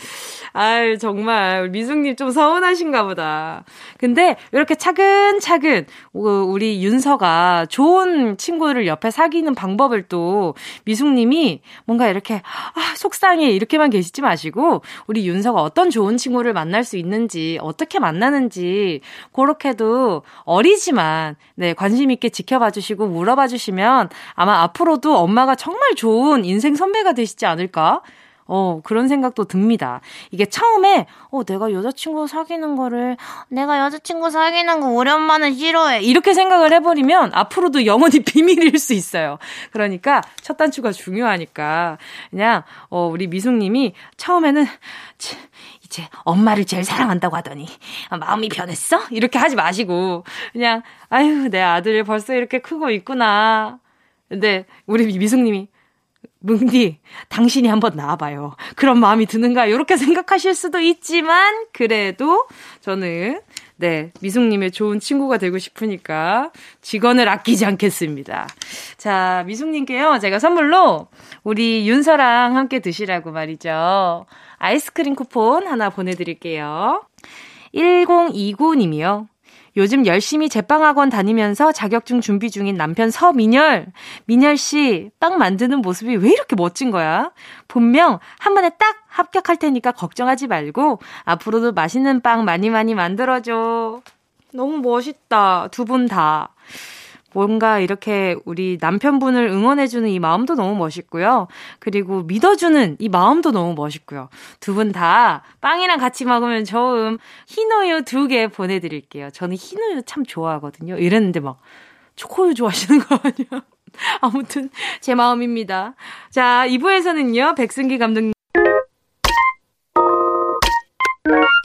아유, 0.58 0.96
정말, 0.96 1.68
미숙님 1.68 2.16
좀 2.16 2.30
서운하신가 2.30 3.04
보다. 3.04 3.64
근데, 3.98 4.36
이렇게 4.52 4.74
차근차근, 4.74 5.84
우리 6.14 6.82
윤서가 6.82 7.66
좋은 7.68 8.38
친구를 8.38 8.86
옆에 8.86 9.10
사귀는 9.10 9.54
방법을 9.54 10.04
또, 10.08 10.54
미숙님이 10.86 11.60
뭔가 11.84 12.08
이렇게, 12.08 12.36
아, 12.36 12.96
속상해, 12.96 13.50
이렇게만 13.50 13.90
계시지 13.90 14.22
마시고, 14.22 14.80
우리 15.06 15.28
윤서가 15.28 15.60
어떤 15.60 15.90
좋은 15.90 16.16
친구를 16.16 16.54
만날 16.54 16.84
수 16.84 16.96
있는지, 16.96 17.58
어떻게 17.60 17.98
만나는지, 17.98 19.02
그렇게도 19.34 20.22
어리지만, 20.44 21.36
네, 21.56 21.74
관심있게 21.74 22.30
지켜봐 22.30 22.70
주시고, 22.70 23.08
물어봐 23.08 23.48
주시면, 23.48 24.08
아마 24.32 24.62
앞으로도 24.62 25.18
엄마가 25.18 25.54
정말 25.54 25.94
좋은 25.96 26.46
인생 26.46 26.74
선배가 26.74 27.12
되시지 27.12 27.44
않을까? 27.44 28.00
어, 28.46 28.80
그런 28.84 29.08
생각도 29.08 29.44
듭니다. 29.44 30.00
이게 30.30 30.46
처음에, 30.46 31.06
어, 31.30 31.44
내가 31.44 31.72
여자친구 31.72 32.26
사귀는 32.26 32.76
거를, 32.76 33.16
내가 33.48 33.78
여자친구 33.80 34.30
사귀는 34.30 34.80
거 34.80 34.88
우리 34.88 35.10
엄마는 35.10 35.54
싫어해. 35.54 36.02
이렇게 36.02 36.34
생각을 36.34 36.72
해버리면 36.72 37.32
앞으로도 37.34 37.86
영원히 37.86 38.20
비밀일 38.24 38.78
수 38.78 38.94
있어요. 38.94 39.38
그러니까 39.72 40.22
첫 40.42 40.56
단추가 40.56 40.92
중요하니까. 40.92 41.98
그냥, 42.30 42.62
어, 42.88 43.06
우리 43.06 43.26
미숙님이 43.26 43.94
처음에는, 44.16 44.66
이제 45.86 46.08
엄마를 46.24 46.64
제일 46.64 46.84
사랑한다고 46.84 47.36
하더니 47.36 47.66
마음이 48.10 48.48
변했어? 48.48 49.00
이렇게 49.10 49.38
하지 49.38 49.54
마시고 49.56 50.24
그냥 50.52 50.82
아유 51.08 51.48
내 51.48 51.60
아들 51.60 52.02
벌써 52.04 52.34
이렇게 52.34 52.58
크고 52.58 52.90
있구나. 52.90 53.78
근데 54.28 54.66
우리 54.86 55.06
미숙님이 55.16 55.68
뭉디, 56.40 56.98
당신이 57.28 57.68
한번 57.68 57.96
나와봐요. 57.96 58.56
그런 58.76 58.98
마음이 58.98 59.26
드는가? 59.26 59.66
이렇게 59.66 59.96
생각하실 59.96 60.54
수도 60.54 60.80
있지만, 60.80 61.66
그래도 61.72 62.46
저는, 62.80 63.40
네, 63.76 64.12
미숙님의 64.20 64.70
좋은 64.70 65.00
친구가 65.00 65.38
되고 65.38 65.58
싶으니까 65.58 66.50
직원을 66.80 67.28
아끼지 67.28 67.66
않겠습니다. 67.66 68.48
자, 68.96 69.44
미숙님께요, 69.46 70.18
제가 70.20 70.38
선물로 70.38 71.08
우리 71.44 71.86
윤서랑 71.88 72.56
함께 72.56 72.80
드시라고 72.80 73.32
말이죠. 73.32 74.26
아이스크림 74.58 75.14
쿠폰 75.14 75.66
하나 75.66 75.90
보내드릴게요. 75.90 77.02
1029님이요. 77.74 79.26
요즘 79.76 80.06
열심히 80.06 80.48
제빵학원 80.48 81.10
다니면서 81.10 81.70
자격증 81.72 82.20
준비 82.20 82.50
중인 82.50 82.76
남편 82.76 83.10
서민열. 83.10 83.86
민열 84.24 84.56
씨, 84.56 85.10
빵 85.20 85.36
만드는 85.38 85.80
모습이 85.80 86.16
왜 86.16 86.30
이렇게 86.30 86.56
멋진 86.56 86.90
거야? 86.90 87.30
분명 87.68 88.18
한 88.38 88.54
번에 88.54 88.70
딱 88.70 88.96
합격할 89.08 89.56
테니까 89.58 89.92
걱정하지 89.92 90.46
말고 90.46 91.00
앞으로도 91.24 91.72
맛있는 91.72 92.20
빵 92.22 92.44
많이 92.44 92.70
많이 92.70 92.94
만들어줘. 92.94 94.00
너무 94.52 94.78
멋있다. 94.78 95.68
두 95.70 95.84
분 95.84 96.06
다. 96.06 96.54
뭔가 97.36 97.78
이렇게 97.80 98.34
우리 98.46 98.78
남편분을 98.80 99.46
응원해주는 99.48 100.08
이 100.08 100.18
마음도 100.18 100.54
너무 100.54 100.74
멋있고요. 100.76 101.48
그리고 101.80 102.22
믿어주는 102.22 102.96
이 102.98 103.08
마음도 103.10 103.50
너무 103.52 103.74
멋있고요. 103.74 104.30
두 104.60 104.72
분 104.74 104.90
다 104.92 105.42
빵이랑 105.60 105.98
같이 105.98 106.24
먹으면 106.24 106.64
좋음 106.64 107.18
흰우유 107.46 108.04
두 108.04 108.28
개 108.28 108.48
보내드릴게요. 108.48 109.28
저는 109.32 109.54
흰우유 109.56 110.02
참 110.06 110.24
좋아하거든요. 110.24 110.96
이랬는데 110.96 111.40
막 111.40 111.58
초코우유 112.16 112.54
좋아하시는 112.54 113.00
거 113.00 113.16
아니야? 113.22 113.62
아무튼 114.22 114.70
제 115.02 115.14
마음입니다. 115.14 115.94
자, 116.30 116.64
2부에서는요. 116.68 117.54
백승기 117.56 117.98
감독님 117.98 118.32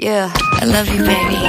Yeah, 0.01 0.31
I 0.61 0.65
love 0.67 0.89
you, 0.89 1.05
baby. 1.05 1.41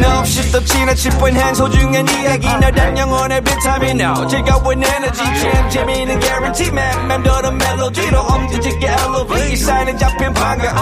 No, 0.00 0.24
shift 0.24 0.52
the 0.52 0.60
china 0.66 0.94
chip 0.94 1.14
when 1.22 1.34
hands 1.34 1.58
hold 1.58 1.74
you 1.74 1.88
and 1.88 2.10
이야기 2.10 2.46
너란 2.46 2.98
영혼 2.98 3.30
every 3.32 3.56
time 3.62 3.82
you 3.82 3.94
know. 3.94 4.26
즐거운 4.26 4.82
energy 4.82 5.24
jam 5.40 5.70
재미있는 5.70 6.20
guarantee 6.20 6.70
man. 6.70 7.08
맴도는 7.08 7.58
멜로디로 7.58 8.20
엄지짓게 8.20 8.86
elevate. 8.86 9.56
사인은 9.56 9.98
잡힌 9.98 10.34
반가움. 10.34 10.76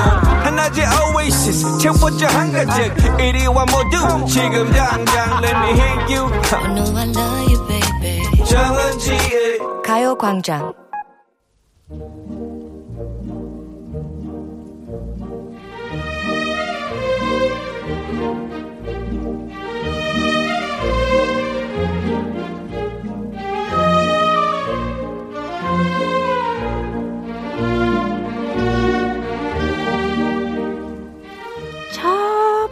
하나의 0.45 0.87
oasis 1.15 1.79
채워져 1.79 2.27
한가득. 2.27 3.21
이리와 3.21 3.67
모두 3.67 4.27
지금 4.27 4.73
당장 4.73 5.43
let 5.43 5.57
me 5.57 5.73
hit 5.79 6.15
you. 6.15 6.27
I 6.53 6.75
know 6.75 6.97
I 6.97 7.05
love 7.07 7.53
you, 7.53 7.67
baby. 7.69 8.45
정은지의 8.45 9.59
가요광장. 9.85 10.73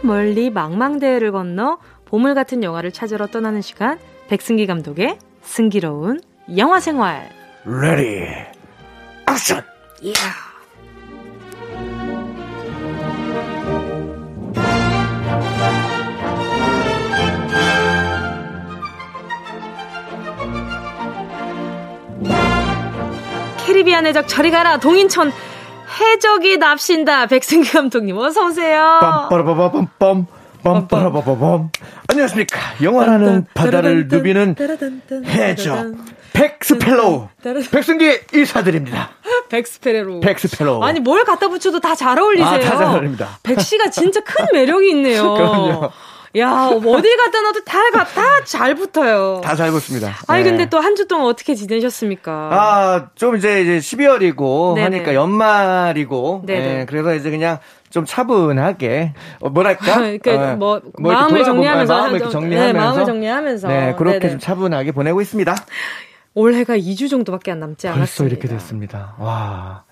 멀리 0.06 0.50
망망대해를 0.50 1.32
건너 1.32 1.78
보물 2.04 2.34
같은 2.34 2.62
영화를 2.62 2.92
찾으러 2.92 3.26
떠나는 3.26 3.60
시간 3.60 3.98
백승기 4.28 4.66
감독의 4.66 5.18
승기로운 5.42 6.20
영화 6.56 6.78
생활. 6.80 7.28
Ready 7.64 8.26
액션. 9.28 9.64
예. 10.04 10.12
캐리비안 23.66 24.06
해적 24.06 24.28
저리 24.28 24.52
가라 24.52 24.78
동인천 24.78 25.32
해적이 26.00 26.58
납신다 26.58 27.26
백승기 27.26 27.70
감독님 27.72 28.16
어서 28.18 28.46
오세요. 28.46 29.00
빰빠라바밤빰 29.30 30.26
빰빠라바밤 30.62 31.68
안녕하십니까 32.08 32.58
영화라는 32.82 33.46
바다를 33.54 34.08
누비는 34.08 34.56
해적 35.26 35.94
백스패로우 36.32 37.28
백승기 37.70 38.18
인사드립니다. 38.34 39.10
백스패로우. 39.48 40.20
백스패로우. 40.20 40.82
아니 40.82 41.00
뭘 41.00 41.24
갖다 41.24 41.48
붙여도 41.48 41.80
다 41.80 41.94
잘 41.94 42.18
어울리세요. 42.18 42.56
아, 42.56 42.60
다잘 42.60 42.86
어울립니다. 42.88 43.38
백 43.42 43.60
씨가 43.60 43.90
진짜 43.90 44.20
큰 44.20 44.44
매력이 44.52 44.90
있네요. 44.90 45.32
그럼요. 45.34 45.90
야 46.38 46.68
어딜 46.72 47.16
갖다 47.16 47.40
놔도 47.42 47.64
다 47.64 47.78
다 47.92 48.44
잘 48.44 48.74
붙어요. 48.74 49.40
다 49.42 49.54
잘 49.56 49.70
붙습니다. 49.70 50.12
아니 50.28 50.42
네. 50.44 50.50
근데 50.50 50.68
또 50.68 50.78
한 50.80 50.94
주 50.96 51.06
동안 51.08 51.26
어떻게 51.26 51.54
지내셨습니까? 51.54 52.32
아, 52.52 53.06
좀 53.14 53.36
이제, 53.36 53.62
이제 53.62 53.78
12월이고 53.78 54.74
네네. 54.74 54.82
하니까 54.96 55.14
연말이고. 55.14 56.44
예, 56.48 56.86
그래서 56.88 57.14
이제 57.14 57.30
그냥 57.30 57.58
좀 57.90 58.04
차분하게, 58.04 59.14
어, 59.40 59.48
뭐랄까? 59.48 59.84
그 60.22 60.30
어, 60.30 60.56
뭐, 60.56 60.78
이렇게 60.98 61.02
마음을 61.02 61.44
정리하면서 61.44 61.94
마음을 61.96 62.18
좀- 62.20 62.30
정리하면서. 62.30 62.72
네, 62.72 62.78
마음을 62.78 63.04
정리하면서. 63.04 63.68
네, 63.68 63.94
그렇게 63.96 64.18
네네. 64.18 64.30
좀 64.32 64.40
차분하게 64.40 64.92
보내고 64.92 65.20
있습니다. 65.20 65.54
올해가 66.34 66.76
2주 66.76 67.08
정도밖에 67.08 67.52
안 67.52 67.60
남지 67.60 67.88
않았습니다. 67.88 67.98
벌써 67.98 68.24
이렇게 68.26 68.48
됐습니다. 68.48 69.14
와. 69.18 69.84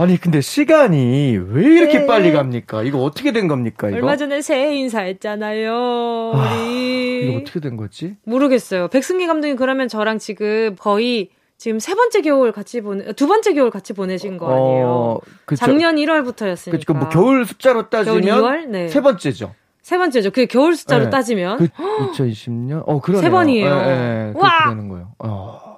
아니, 0.00 0.16
근데 0.16 0.40
시간이 0.40 1.36
왜 1.50 1.62
이렇게 1.62 1.98
네. 1.98 2.06
빨리 2.06 2.32
갑니까? 2.32 2.82
이거 2.84 3.02
어떻게 3.02 3.32
된 3.32 3.48
겁니까, 3.48 3.88
이거? 3.88 3.98
얼마 3.98 4.16
전에 4.16 4.40
새해 4.40 4.74
인사했잖아요. 4.76 6.32
아, 6.34 6.54
우리. 6.54 7.28
이거 7.28 7.38
어떻게 7.40 7.60
된 7.60 7.76
거지? 7.76 8.16
모르겠어요. 8.24 8.88
백승기 8.88 9.26
감독님 9.26 9.56
그러면 9.56 9.88
저랑 9.88 10.18
지금 10.18 10.74
거의 10.78 11.28
지금 11.58 11.78
세 11.78 11.94
번째 11.94 12.22
겨울 12.22 12.50
같이 12.50 12.80
보내 12.80 13.12
두 13.12 13.26
번째 13.26 13.52
겨울 13.52 13.70
같이 13.70 13.92
보내신 13.92 14.38
거 14.38 14.46
아니에요? 14.46 14.86
어, 14.86 15.20
그쵸. 15.44 15.66
작년 15.66 15.96
1월부터였으니까. 15.96 16.70
그쵸, 16.70 16.94
뭐 16.94 17.10
겨울 17.10 17.44
숫자로 17.44 17.90
따지면 17.90 18.22
겨울 18.22 18.40
2월? 18.40 18.68
네. 18.68 18.88
세 18.88 19.02
번째죠. 19.02 19.54
세 19.82 19.98
번째죠. 19.98 20.30
그 20.30 20.46
겨울 20.46 20.76
숫자로 20.76 21.04
네. 21.04 21.10
따지면 21.10 21.58
그 21.58 21.68
2020년? 22.16 22.84
어, 22.86 23.02
그러네요. 23.02 23.22
세 23.22 23.28
번이에요. 23.30 23.66
예, 23.66 24.28
예, 24.28 24.32
그렇게 24.32 24.38
와! 24.38 24.70
되는 24.70 24.88
거예요. 24.88 25.12
어. 25.18 25.69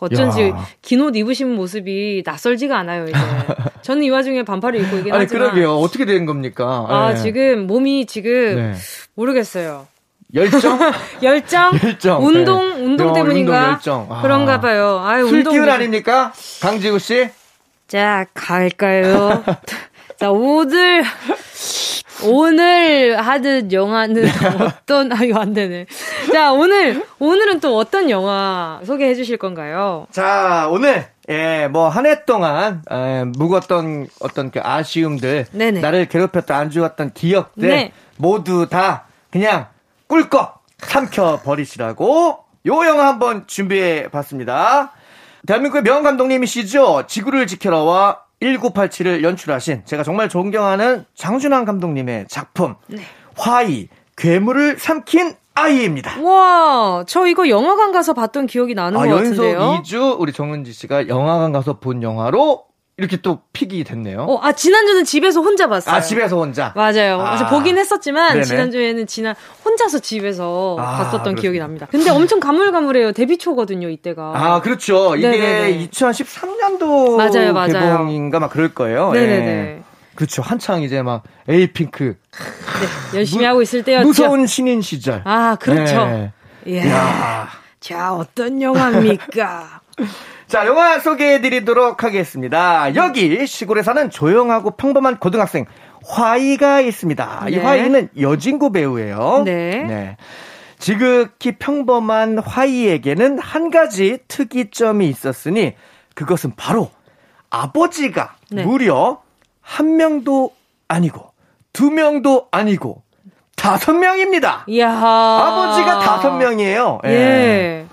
어쩐지 0.00 0.48
야. 0.50 0.66
긴옷 0.82 1.14
입으신 1.16 1.54
모습이 1.54 2.22
낯설지가 2.24 2.78
않아요. 2.78 3.04
이제 3.04 3.12
저는 3.82 4.02
이 4.02 4.10
와중에 4.10 4.42
반팔을 4.44 4.80
입고 4.80 4.96
있긴 4.98 5.12
아니, 5.12 5.24
하지만 5.24 5.42
그러게요. 5.50 5.74
어떻게 5.76 6.04
된 6.06 6.26
겁니까? 6.26 6.86
아 6.88 7.12
예. 7.12 7.16
지금 7.16 7.66
몸이 7.66 8.06
지금 8.06 8.56
네. 8.56 8.74
모르겠어요. 9.14 9.86
열정? 10.34 10.78
열정, 11.22 11.72
열정. 11.82 12.24
운동, 12.24 12.68
네. 12.76 12.84
운동 12.84 13.08
어, 13.10 13.12
때문인가? 13.12 13.72
운동. 13.74 14.06
아. 14.10 14.22
그런가 14.22 14.60
봐요. 14.60 15.00
아유, 15.04 15.26
술 15.26 15.38
운동. 15.38 15.52
기운 15.52 15.68
아닙니까? 15.68 16.32
강지우 16.62 16.98
씨? 17.00 17.28
자, 17.88 18.24
갈까요? 18.32 19.42
자, 20.16 20.30
오늘, 20.30 21.02
오늘 22.24 23.18
하는 23.20 23.72
영화는 23.72 24.24
어떤, 24.82 25.12
아, 25.12 25.22
이거 25.24 25.38
안 25.40 25.52
되네. 25.54 25.86
자, 26.32 26.52
오늘, 26.52 27.04
오늘은 27.18 27.60
또 27.60 27.76
어떤 27.76 28.10
영화 28.10 28.80
소개해 28.84 29.14
주실 29.14 29.36
건가요? 29.36 30.06
자, 30.10 30.68
오늘, 30.70 31.06
예, 31.28 31.68
뭐, 31.68 31.88
한 31.88 32.06
해 32.06 32.24
동안, 32.24 32.82
에, 32.90 33.24
묵었던 33.24 34.08
어떤 34.20 34.50
그 34.50 34.60
아쉬움들, 34.62 35.46
네네. 35.52 35.80
나를 35.80 36.06
괴롭혔던 36.06 36.56
안 36.56 36.70
좋았던 36.70 37.12
기억들, 37.14 37.68
네. 37.68 37.92
모두 38.16 38.68
다 38.68 39.06
그냥 39.30 39.66
꿀꺽 40.08 40.60
삼켜버리시라고, 40.78 42.38
요 42.66 42.86
영화 42.86 43.06
한번 43.06 43.46
준비해 43.46 44.08
봤습니다. 44.08 44.92
대한민국의 45.46 45.82
명함 45.82 46.02
감독님이시죠? 46.02 47.04
지구를 47.06 47.46
지켜라와 47.46 48.20
1987을 48.42 49.22
연출하신 49.22 49.82
제가 49.84 50.02
정말 50.02 50.28
존경하는 50.28 51.04
장준환 51.14 51.64
감독님의 51.64 52.26
작품, 52.28 52.74
네. 52.86 53.02
화이, 53.36 53.88
괴물을 54.16 54.78
삼킨 54.78 55.34
아이입니다. 55.54 56.20
와, 56.22 57.04
저 57.06 57.26
이거 57.26 57.48
영화관 57.48 57.92
가서 57.92 58.14
봤던 58.14 58.46
기억이 58.46 58.74
나는 58.74 58.98
아, 58.98 59.02
것 59.02 59.10
연속 59.10 59.42
같은데요. 59.42 59.82
2주 59.82 60.16
우리 60.18 60.32
정은지 60.32 60.72
씨가 60.72 61.08
영화관 61.08 61.52
가서 61.52 61.78
본 61.80 62.02
영화로 62.02 62.64
이렇게 63.00 63.16
또 63.16 63.40
픽이 63.54 63.82
됐네요. 63.84 64.24
어, 64.24 64.40
아, 64.42 64.52
지난주는 64.52 65.04
집에서 65.04 65.40
혼자 65.40 65.66
봤어요. 65.68 65.94
아, 65.94 66.00
집에서 66.02 66.36
혼자. 66.36 66.74
맞아요. 66.76 67.18
아. 67.18 67.48
보긴 67.48 67.78
했었지만 67.78 68.34
네네. 68.34 68.44
지난주에는 68.44 69.06
지난 69.06 69.34
혼자서 69.64 70.00
집에서 70.00 70.76
아, 70.78 70.82
봤었던 70.98 71.10
그렇습니다. 71.22 71.40
기억이 71.40 71.58
납니다. 71.58 71.86
근데 71.90 72.10
엄청 72.10 72.40
가물가물해요. 72.40 73.12
데뷔 73.12 73.38
초거든요, 73.38 73.88
이때가. 73.88 74.32
아, 74.34 74.60
그렇죠. 74.60 75.16
이게 75.16 75.30
네네네. 75.30 75.88
2013년 75.88 76.59
도 76.78 77.16
맞아요, 77.16 77.52
맞아요. 77.52 77.72
개봉인가 77.72 78.40
막 78.40 78.50
그럴 78.50 78.74
거예요. 78.74 79.12
네네네. 79.12 79.46
예. 79.46 79.82
그렇죠. 80.14 80.42
한창 80.42 80.82
이제 80.82 81.02
막 81.02 81.22
에이핑크 81.48 82.16
네, 83.12 83.18
열심히 83.18 83.44
하고 83.44 83.62
있을 83.62 83.82
때였죠. 83.82 84.06
무서운 84.06 84.46
신인 84.46 84.82
시절. 84.82 85.22
아, 85.24 85.56
그렇죠. 85.58 86.06
네. 86.06 86.32
이야. 86.66 86.84
이야. 86.84 87.48
자, 87.80 88.14
어떤 88.14 88.60
영화입니까? 88.60 89.80
자, 90.46 90.66
영화 90.66 90.98
소개해 90.98 91.40
드리도록 91.40 92.04
하겠습니다. 92.04 92.94
여기 92.96 93.46
시골에 93.46 93.82
사는 93.82 94.10
조용하고 94.10 94.72
평범한 94.72 95.18
고등학생 95.18 95.64
화이가 96.04 96.80
있습니다. 96.80 97.46
이 97.48 97.52
네. 97.52 97.62
화이는 97.62 98.08
여진구 98.20 98.72
배우예요. 98.72 99.42
네. 99.46 100.16
지극히 100.78 101.52
평범한 101.52 102.38
화이에게는 102.38 103.38
한 103.38 103.70
가지 103.70 104.18
특이점이 104.28 105.08
있었으니 105.08 105.74
그것은 106.20 106.52
바로 106.54 106.90
아버지가 107.48 108.36
네. 108.50 108.62
무려 108.62 109.22
한 109.62 109.96
명도 109.96 110.54
아니고 110.86 111.32
두 111.72 111.90
명도 111.90 112.48
아니고 112.50 113.02
다섯 113.56 113.92
명입니다. 113.92 114.64
이야. 114.68 114.90
아버지가 114.92 115.98
다섯 116.00 116.32
명이에요. 116.32 117.00
예. 117.06 117.86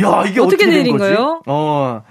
야, 0.00 0.24
이게 0.26 0.40
어떻게 0.40 0.64
어떻게, 0.64 0.82
된? 0.82 0.96
거예요? 0.96 1.42
어. 1.46 2.02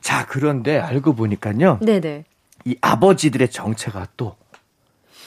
자, 0.00 0.26
그런데 0.26 0.78
알고 0.78 1.14
보니까요. 1.14 1.78
네네. 1.82 2.24
이 2.64 2.76
아버지들의 2.80 3.50
정체가 3.50 4.08
또 4.16 4.36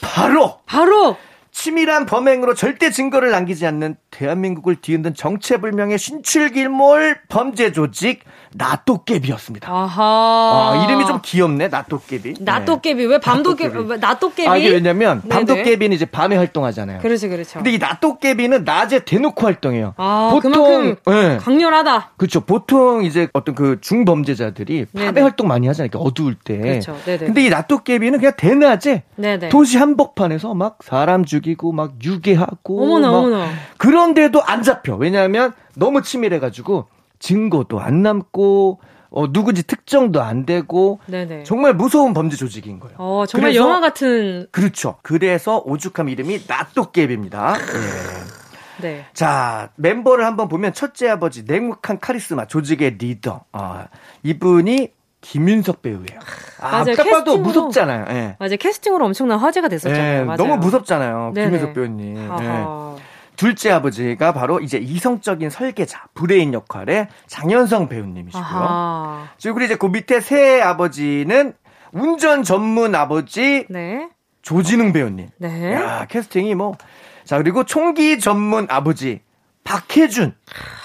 바로 0.00 0.58
바로 0.66 1.16
치밀한 1.50 2.06
범행으로 2.06 2.54
절대 2.54 2.90
증거를 2.90 3.30
남기지 3.30 3.66
않는 3.66 3.96
대한민국을 4.10 4.76
뒤흔든 4.76 5.14
정체불명의 5.14 5.98
신출길몰 5.98 7.18
범죄 7.28 7.72
조직 7.72 8.20
나또깨비였습니다. 8.54 9.70
아하. 9.70 10.02
아, 10.02 10.84
이름이 10.84 11.06
좀 11.06 11.20
귀엽네, 11.22 11.68
나또깨비. 11.68 12.34
나또깨비. 12.40 13.04
왜 13.06 13.18
밤도깨비? 13.18 13.98
나또깨비. 14.00 14.48
아, 14.48 14.56
이게 14.56 14.70
왜냐면. 14.70 15.22
밤도깨비는 15.28 15.94
이제 15.94 16.04
밤에 16.04 16.36
활동하잖아요. 16.36 17.00
그렇죠, 17.00 17.28
그렇죠. 17.28 17.54
근데 17.54 17.72
이 17.72 17.78
나또깨비는 17.78 18.64
낮에 18.64 19.00
대놓고 19.00 19.44
활동해요. 19.44 19.94
아, 19.96 20.30
보통 20.32 20.52
그만큼 20.52 20.96
예. 21.08 21.36
강렬하다. 21.38 22.12
그렇죠. 22.16 22.40
보통 22.40 23.04
이제 23.04 23.28
어떤 23.32 23.54
그 23.54 23.78
중범죄자들이 23.80 24.86
밤에 24.94 25.06
네네. 25.06 25.20
활동 25.20 25.48
많이 25.48 25.66
하잖아요. 25.66 25.90
어두울 25.94 26.34
때. 26.34 26.56
그렇죠. 26.56 26.96
네네. 27.04 27.26
근데 27.26 27.44
이 27.44 27.48
나또깨비는 27.50 28.18
그냥 28.18 28.32
대낮에 28.36 29.02
네네. 29.18 29.48
도시 29.50 29.78
한복판에서 29.78 30.54
막 30.54 30.78
사람 30.82 31.24
죽이고 31.24 31.72
막 31.72 31.94
유괴하고 32.02 32.82
어머나, 32.84 33.10
막 33.10 33.16
어머나. 33.18 33.46
그런데도 33.76 34.42
안 34.42 34.62
잡혀. 34.62 34.94
왜냐하면 34.96 35.52
너무 35.76 36.02
치밀해가지고 36.02 36.86
증거도 37.18 37.80
안 37.80 38.02
남고 38.02 38.80
어, 39.10 39.32
누군지 39.32 39.62
특정도 39.66 40.20
안 40.22 40.44
되고 40.46 41.00
네네. 41.06 41.42
정말 41.44 41.74
무서운 41.74 42.12
범죄 42.14 42.36
조직인 42.36 42.78
거예요. 42.78 42.96
어, 42.98 43.24
정말 43.26 43.50
그래서- 43.52 43.64
영화 43.66 43.80
같은, 43.80 44.46
그렇죠. 44.52 44.96
그래서 45.02 45.62
오죽함 45.64 46.08
이름이 46.10 46.42
나또깨비입니다. 46.46 47.56
예. 47.58 48.38
네. 48.82 49.04
자, 49.12 49.70
멤버를 49.76 50.24
한번 50.24 50.46
보면 50.48 50.72
첫째 50.72 51.08
아버지, 51.08 51.42
냉혹한 51.44 51.98
카리스마, 51.98 52.44
조직의 52.46 52.98
리더. 52.98 53.44
아, 53.50 53.86
이분이 54.22 54.90
김윤석 55.20 55.82
배우예요. 55.82 56.20
아, 56.60 56.70
맞아요. 56.82 56.94
딱 56.96 57.10
봐도 57.10 57.36
캐스팅으로- 57.36 57.40
무섭잖아요. 57.42 58.04
예. 58.10 58.36
맞아요. 58.38 58.56
캐스팅으로 58.58 59.04
엄청난 59.06 59.38
화제가 59.38 59.68
됐었잖아요. 59.68 60.20
예, 60.20 60.24
맞아요. 60.24 60.36
너무 60.36 60.56
무섭잖아요. 60.58 61.32
네네. 61.34 61.50
김윤석 61.50 61.74
배우님. 61.74 62.16
예. 62.16 62.28
아하. 62.48 62.96
둘째 63.36 63.70
아버지가 63.70 64.32
바로 64.32 64.58
이제 64.60 64.78
이성적인 64.78 65.50
설계자, 65.50 66.04
브레인 66.14 66.52
역할의 66.54 67.06
장현성 67.28 67.88
배우님이시고요. 67.88 68.44
아하. 68.44 69.28
그리고 69.40 69.60
이제 69.60 69.76
그 69.76 69.86
밑에 69.86 70.20
셋째 70.20 70.60
아버지는 70.60 71.52
운전 71.92 72.42
전문 72.42 72.94
아버지 72.96 73.64
네. 73.70 74.08
조진웅 74.42 74.92
배우님. 74.92 75.28
네. 75.38 75.72
야, 75.74 76.06
캐스팅이 76.08 76.54
뭐. 76.56 76.76
자, 77.24 77.38
그리고 77.38 77.64
총기 77.64 78.18
전문 78.18 78.66
아버지 78.70 79.20
박혜준. 79.68 80.34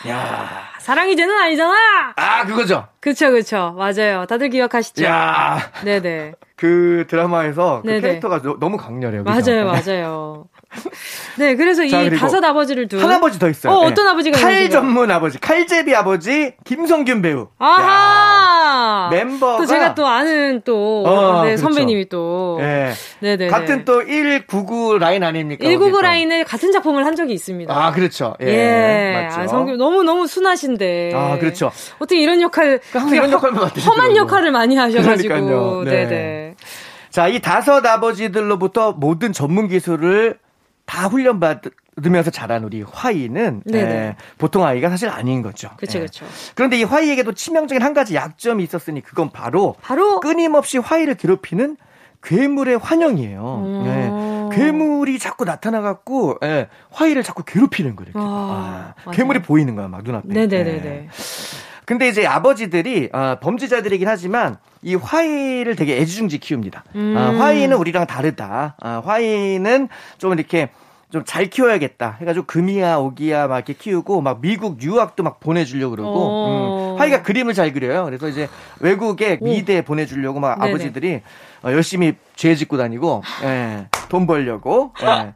야. 0.10 0.64
사랑이 0.80 1.16
죄는 1.16 1.34
아니잖아. 1.40 1.74
아 2.18 2.46
그거죠. 2.46 2.88
그쵸 3.00 3.32
그쵸 3.32 3.74
맞아요. 3.78 4.26
다들 4.26 4.50
기억하시죠. 4.50 5.06
야. 5.06 5.58
네네. 5.86 6.34
그 6.58 7.06
드라마에서 7.08 7.82
그 7.82 7.88
네네. 7.88 8.02
캐릭터가 8.02 8.42
너, 8.42 8.58
너무 8.60 8.76
강렬해요. 8.76 9.24
그죠? 9.24 9.52
맞아요 9.52 9.66
맞아요. 9.66 10.46
네 11.38 11.56
그래서 11.56 11.88
자, 11.88 12.02
이 12.02 12.10
다섯 12.12 12.44
아버지를 12.44 12.88
둔 12.88 13.00
한 13.02 13.12
아버지 13.12 13.40
더 13.40 13.50
있어요. 13.50 13.74
어 13.74 13.82
네. 13.86 13.92
어떤 13.92 14.08
아버지가 14.08 14.40
칼 14.40 14.54
있는지요? 14.54 14.80
전문 14.80 15.12
아버지, 15.12 15.40
칼제비 15.40 15.96
아버지 15.96 16.54
김성균 16.66 17.22
배우. 17.22 17.48
아하. 17.60 19.06
야, 19.06 19.10
멤버가 19.12 19.58
또 19.58 19.66
제가 19.66 19.96
또 19.96 20.08
아는 20.08 20.62
또 20.66 21.04
어, 21.06 21.42
네, 21.44 21.50
그렇죠. 21.56 21.62
선배님이 21.64 22.10
또 22.10 22.58
예. 22.62 22.94
네네 23.20 23.48
같은 23.48 23.86
또 23.86 24.00
199 24.06 24.98
라인 25.00 25.24
아닙니까? 25.24 25.64
199 25.64 25.92
거기서. 25.92 26.02
라인에 26.02 26.44
같은 26.44 26.72
작품을 26.72 27.06
한 27.06 27.16
적이 27.16 27.34
있습니다. 27.34 27.74
아, 27.74 27.92
그렇죠. 27.92 28.36
예. 28.42 28.48
예, 28.48 29.24
맞죠. 29.28 29.42
아, 29.42 29.48
성규 29.48 29.76
너무 29.78 30.04
너무 30.04 30.28
순하신데. 30.28 31.12
아, 31.16 31.38
그렇죠. 31.40 31.72
어떻게 32.00 32.22
이런 32.22 32.42
역할, 32.42 32.80
항상 32.92 33.16
이런 33.16 33.32
역할만 33.32 33.62
맡으시더라고요. 33.62 33.92
험한 34.04 34.16
역할을 34.18 34.52
많이 34.52 34.76
하셔가지고. 34.76 35.28
그러니까요. 35.34 35.84
네. 35.86 35.92
네네. 35.92 36.56
자, 37.10 37.28
이 37.28 37.40
다섯 37.40 37.86
아버지들로부터 37.86 38.94
모든 38.94 39.34
전문 39.34 39.68
기술을 39.68 40.38
다 40.86 41.08
훈련 41.08 41.40
받으면서 41.40 42.32
자란 42.32 42.64
우리 42.64 42.82
화이는. 42.84 43.64
예, 43.74 44.16
보통 44.38 44.66
아이가 44.66 44.90
사실 44.90 45.10
아닌 45.10 45.42
거죠. 45.42 45.70
예. 45.70 45.76
그쵸. 46.00 46.26
그런데 46.56 46.78
이 46.78 46.84
화이에게도 46.84 47.34
치명적인 47.34 47.82
한 47.82 47.94
가지 47.94 48.16
약점이 48.16 48.64
있었으니 48.64 49.02
그건 49.02 49.30
바로 49.32 49.76
바로 49.82 50.20
끊임없이 50.20 50.78
화이를 50.78 51.16
괴롭히는 51.16 51.78
괴물의 52.22 52.78
환영이에요. 52.78 53.64
음. 53.66 54.50
예. 54.52 54.56
괴물이 54.56 55.20
자꾸 55.20 55.46
나타나갖고 55.46 56.38
예, 56.44 56.68
화이를 56.92 57.24
자꾸 57.24 57.44
괴롭히는 57.44 57.96
거예요. 57.96 58.12
이렇게. 58.12 58.20
아, 58.22 58.94
아. 59.06 59.12
괴물이 59.12 59.42
보이는 59.42 59.76
거야, 59.76 59.88
막 59.88 60.04
눈앞에. 60.04 60.28
네네네네. 60.28 60.86
예. 60.86 61.10
근데 61.86 62.08
이제 62.08 62.26
아버지들이 62.26 63.10
아, 63.12 63.38
범죄자들이긴 63.42 64.08
하지만 64.08 64.58
이 64.82 64.96
화이를 64.96 65.76
되게 65.76 65.98
애지중지 65.98 66.40
키웁니다. 66.40 66.84
음. 66.96 67.16
아, 67.18 67.32
화이는 67.44 67.76
우리랑 67.78 68.08
다르다. 68.08 68.76
아, 68.80 69.02
화이는 69.06 69.90
좀 70.18 70.34
이렇게 70.34 70.70
좀 71.14 71.24
잘 71.26 71.50
키워야겠다. 71.50 72.18
해가지고 72.20 72.46
금이야 72.48 72.98
오기야 72.98 73.48
막 73.48 73.58
이렇게 73.58 73.74
키우고 73.74 74.22
막 74.22 74.42
미국 74.42 74.82
유학도 74.82 75.24
막 75.24 75.40
보내주려고 75.40 75.96
그러고 75.96 76.20
어. 76.20 76.94
음, 76.96 77.00
화이가 77.00 77.24
그림을 77.24 77.54
잘 77.54 77.72
그려요. 77.72 78.04
그래서 78.06 78.28
이제 78.28 78.50
외국에 78.82 79.38
오. 79.40 79.46
미대 79.46 79.84
보내주려고 79.84 80.40
막 80.40 80.60
네네. 80.60 80.70
아버지들이 80.72 81.22
어, 81.64 81.72
열심히 81.72 82.16
죄 82.36 82.56
짓고 82.56 82.76
다니고 82.78 83.24
예, 83.44 83.88
돈 84.10 84.28
벌려고 84.28 84.92
예. 85.02 85.34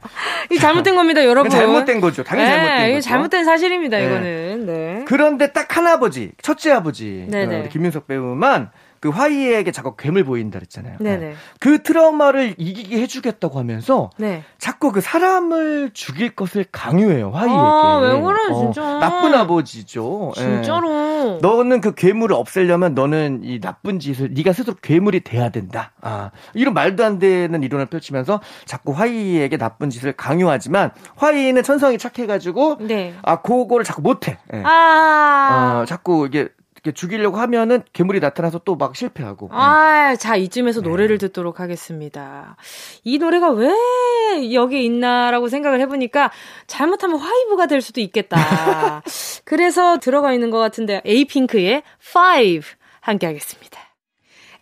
이 0.54 0.60
잘못된 0.60 0.96
겁니다, 0.96 1.24
여러분. 1.24 1.50
잘못된 1.50 2.02
거죠. 2.02 2.24
당연히 2.24 2.50
네, 2.50 2.56
잘못된 2.58 2.94
거죠. 2.96 3.10
잘못된 3.10 3.46
사실입니다, 3.46 3.98
네. 3.98 4.06
이거는. 4.06 4.66
네. 4.66 5.06
그런데 5.08 5.52
딱 5.54 5.78
한 5.78 5.86
아버지, 5.86 6.32
첫째 6.42 6.72
아버지. 6.72 7.28
어, 7.32 7.68
김윤석 7.70 8.08
배우만 8.08 8.72
그 9.00 9.10
화이에게 9.10 9.72
자꾸 9.72 9.96
괴물 9.96 10.24
보인다 10.24 10.60
그랬잖아요. 10.60 10.98
네네. 11.00 11.34
그 11.60 11.84
트라우마를 11.84 12.56
이기게 12.58 13.00
해주겠다고 13.02 13.60
하면서 13.60 14.10
네. 14.18 14.44
자꾸 14.58 14.92
그 14.92 15.02
사람을 15.02 15.92
죽일 15.94 16.36
것을 16.36 16.66
강요해요 16.72 17.32
화이에게. 17.32 17.58
아, 17.58 18.00
왜 18.02 18.22
그래, 18.22 18.54
진짜. 18.54 18.82
나쁜 19.00 19.34
아버지죠. 19.34 20.34
예. 20.38 20.42
진짜로. 20.42 21.40
너는 21.42 21.82
그 21.82 21.94
괴물을 21.94 22.36
없애려면 22.36 22.94
너는 22.94 23.42
이 23.44 23.60
나쁜 23.60 24.00
짓을 24.00 24.34
네가 24.34 24.54
스스로 24.54 24.76
괴물이 24.82 25.22
돼야 25.22 25.50
된다. 25.50 25.92
아, 26.02 26.32
이런 26.54 26.74
말도 26.74 27.04
안 27.04 27.20
되는 27.20 27.62
이론을 27.64 27.88
펼치면서 27.88 28.42
자꾸 28.66 28.92
화이에게 28.94 29.58
나쁜 29.58 29.90
짓을 29.90 30.14
강요하지만 30.14 30.92
화이는 31.16 31.64
천성이 31.64 31.98
착해가지고 31.98 32.78
네. 32.82 33.14
아 33.22 33.42
그거를 33.42 33.84
자꾸 33.86 34.02
못해. 34.02 34.38
예. 34.54 34.64
아. 34.66 35.82
어, 35.82 35.86
자꾸 35.86 36.26
이게 36.28 36.50
죽이려고 36.94 37.38
하면은 37.38 37.84
괴물이 37.94 38.20
나타나서 38.20 38.60
또 38.60 38.78
막 38.78 38.96
실패하고. 38.96 39.50
아, 39.52 40.16
자, 40.18 40.36
이쯤에서 40.36 40.82
네. 40.82 40.90
노래를 40.90 41.18
듣도록 41.18 41.60
하겠습니다. 41.60 42.56
이 43.04 43.18
노래가 43.18 43.50
왜 43.50 43.72
여기 44.54 44.86
있나라고 44.86 45.48
생각을 45.50 45.80
해보니까 45.82 46.32
잘못하면 46.68 47.18
화이브가 47.20 47.66
될 47.66 47.82
수도 47.82 48.02
있겠다. 48.02 48.38
그래서 49.46 49.98
들어가 49.98 50.32
있는 50.34 50.52
것 50.52 50.60
같은데, 50.60 51.02
에이핑크의 51.06 51.82
Five 52.08 52.68
함께 53.02 53.26
하겠습니다. 53.26 53.80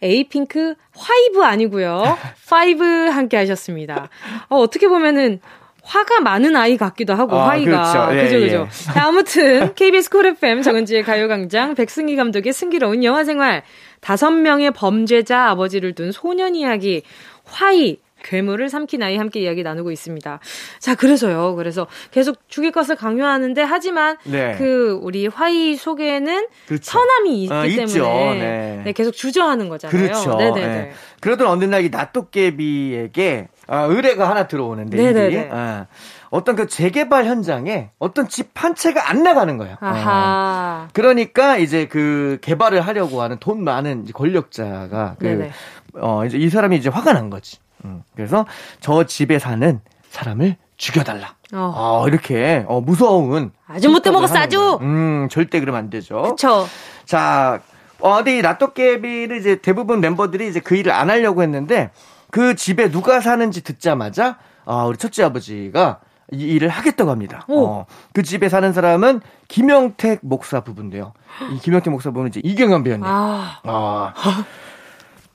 에이핑크 0.01 0.75
화이브 0.95 1.43
아니고요. 1.43 2.17
Five 2.49 2.83
함께 3.09 3.37
하셨습니다. 3.37 4.09
어, 4.49 4.57
어떻게 4.57 4.87
보면은 4.87 5.39
화가 5.85 6.19
많은 6.21 6.55
아이 6.55 6.77
같기도 6.77 7.13
하고 7.13 7.37
아, 7.37 7.49
화이가 7.49 7.93
그렇죠. 8.07 8.17
예, 8.17 8.23
그죠 8.23 8.35
예. 8.37 8.41
그죠. 8.41 8.67
자, 8.91 9.05
아무튼 9.07 9.73
KBS 9.75 10.09
쿨 10.09 10.25
FM 10.25 10.63
정은지의 10.63 11.03
가요광장 11.03 11.75
백승희 11.75 12.15
감독의 12.15 12.51
승기로운 12.53 13.03
영화생활 13.03 13.63
다섯 14.01 14.31
명의 14.31 14.71
범죄자 14.71 15.49
아버지를 15.49 15.93
둔 15.93 16.11
소년 16.11 16.55
이야기 16.55 17.03
화이 17.43 17.97
괴물을 18.23 18.69
삼킨 18.69 19.03
아이 19.03 19.17
함께 19.17 19.39
이야기 19.41 19.61
나누고 19.61 19.91
있습니다. 19.91 20.39
자, 20.79 20.95
그래서요. 20.95 21.53
그래서 21.55 21.85
계속 22.09 22.39
죽일 22.49 22.71
것을 22.71 22.95
강요하는데 22.95 23.61
하지만 23.61 24.17
네. 24.23 24.55
그 24.57 24.97
우리 25.03 25.27
화이 25.27 25.75
속에는 25.75 26.47
그렇죠. 26.67 26.83
선함이 26.91 27.43
있기 27.43 27.53
어, 27.53 27.61
때문에. 27.61 28.39
네. 28.39 28.81
네, 28.85 28.91
계속 28.93 29.11
주저하는 29.11 29.69
거잖아요. 29.69 29.95
그렇죠. 29.95 30.35
네네네. 30.37 30.75
예. 30.75 30.91
그러던 31.21 31.45
어느 31.45 31.65
날 31.65 31.83
이 31.85 31.89
낫도깨비에게 31.89 33.47
아, 33.67 33.81
의뢰가 33.83 34.29
하나 34.29 34.47
들어오는데. 34.47 34.97
이들이 35.09 35.47
아, 35.51 35.85
어떤 36.29 36.55
그 36.55 36.67
재개발 36.67 37.25
현장에 37.25 37.89
어떤 37.99 38.27
집 38.27 38.49
한 38.55 38.73
채가 38.75 39.09
안 39.09 39.21
나가는 39.23 39.57
거예요. 39.57 39.73
어. 39.81 39.85
아하. 39.85 40.87
그러니까 40.93 41.57
이제 41.57 41.87
그 41.87 42.37
개발을 42.41 42.81
하려고 42.81 43.21
하는 43.21 43.37
돈 43.39 43.63
많은 43.63 44.07
권력자가 44.13 45.15
그 45.19 45.25
네네. 45.25 45.51
어, 45.95 46.25
이제 46.25 46.37
이 46.37 46.49
사람이 46.49 46.75
이제 46.77 46.89
화가 46.89 47.13
난 47.13 47.29
거지. 47.29 47.57
음, 47.83 48.01
그래서 48.15 48.45
저 48.79 49.03
집에 49.05 49.39
사는 49.39 49.79
사람을 50.09 50.55
죽여달라. 50.77 51.35
어. 51.53 51.73
어, 51.75 52.07
이렇게 52.07 52.65
어, 52.67 52.81
무서운 52.81 53.51
아주 53.67 53.89
못돼 53.89 54.11
먹었어, 54.11 54.35
아주. 54.37 54.77
음, 54.81 55.27
절대 55.29 55.59
그러면 55.59 55.79
안 55.79 55.89
되죠. 55.89 56.21
그쵸. 56.23 56.65
자, 57.05 57.59
어, 57.99 58.15
근데 58.17 58.37
이 58.37 58.41
라또깨비를 58.41 59.37
이제 59.37 59.55
대부분 59.57 60.01
멤버들이 60.01 60.47
이제 60.47 60.59
그 60.59 60.75
일을 60.75 60.91
안 60.91 61.09
하려고 61.09 61.43
했는데 61.43 61.91
그 62.35 62.53
집에 62.53 62.91
누가 62.91 63.21
사는지 63.21 63.63
듣자마자 63.63 64.37
아, 64.65 64.83
우리 64.83 64.97
첫째 64.97 65.23
아버지가 65.23 66.01
이 66.33 66.43
일을 66.43 66.67
하겠다고 66.67 67.09
합니다. 67.09 67.45
오. 67.47 67.65
어, 67.65 67.85
그 68.13 68.23
집에 68.23 68.49
사는 68.49 68.73
사람은 68.73 69.21
김영택 69.47 70.19
목사 70.21 70.59
부부인데요. 70.59 71.13
이 71.53 71.59
김영택 71.59 71.91
목사 71.91 72.09
부부는 72.09 72.31
이제 72.31 72.41
이경현 72.43 72.83
배우님. 72.83 73.05
아, 73.05 73.61
아. 73.63 74.13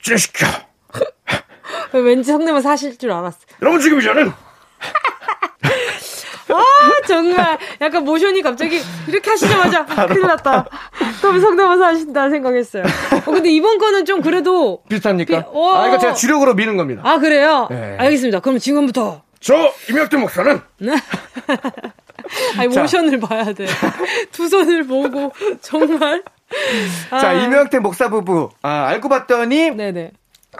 쥐시켜. 0.03 0.45
왠지 1.93 2.31
성대모사 2.31 2.69
하실 2.69 2.95
줄 2.95 3.11
알았어. 3.11 3.39
여러분 3.63 3.81
지금 3.81 3.99
저는 3.99 4.31
아, 6.57 7.07
정말. 7.07 7.57
약간 7.81 8.03
모션이 8.03 8.41
갑자기 8.41 8.81
이렇게 9.07 9.29
하시자마자 9.29 9.85
큰일 9.85 10.21
났다. 10.21 10.65
그럼 11.21 11.39
성대모사 11.41 11.85
하신다 11.87 12.29
생각했어요. 12.29 12.83
어, 13.25 13.31
근데 13.31 13.49
이번 13.49 13.77
거는 13.77 14.05
좀 14.05 14.21
그래도. 14.21 14.81
비슷합니까? 14.89 15.39
비- 15.41 15.45
어. 15.53 15.73
아, 15.75 15.87
이거 15.87 15.97
제가 15.97 16.13
주력으로 16.13 16.53
미는 16.53 16.77
겁니다. 16.77 17.01
아, 17.05 17.17
그래요? 17.19 17.67
네. 17.69 17.95
알겠습니다. 17.99 18.39
그럼 18.39 18.59
지금부터. 18.59 19.21
저 19.39 19.71
임혁태 19.89 20.17
목사는 20.17 20.61
아니, 22.57 22.73
자. 22.73 22.81
모션을 22.81 23.19
봐야 23.19 23.51
돼. 23.53 23.65
두 24.31 24.47
손을 24.47 24.85
보고, 24.85 25.31
정말. 25.61 26.23
자, 27.09 27.29
아. 27.29 27.33
임혁태 27.33 27.79
목사 27.79 28.09
부부 28.09 28.49
아, 28.61 28.85
알고 28.87 29.09
봤더니 29.09 29.71
네네. 29.71 30.11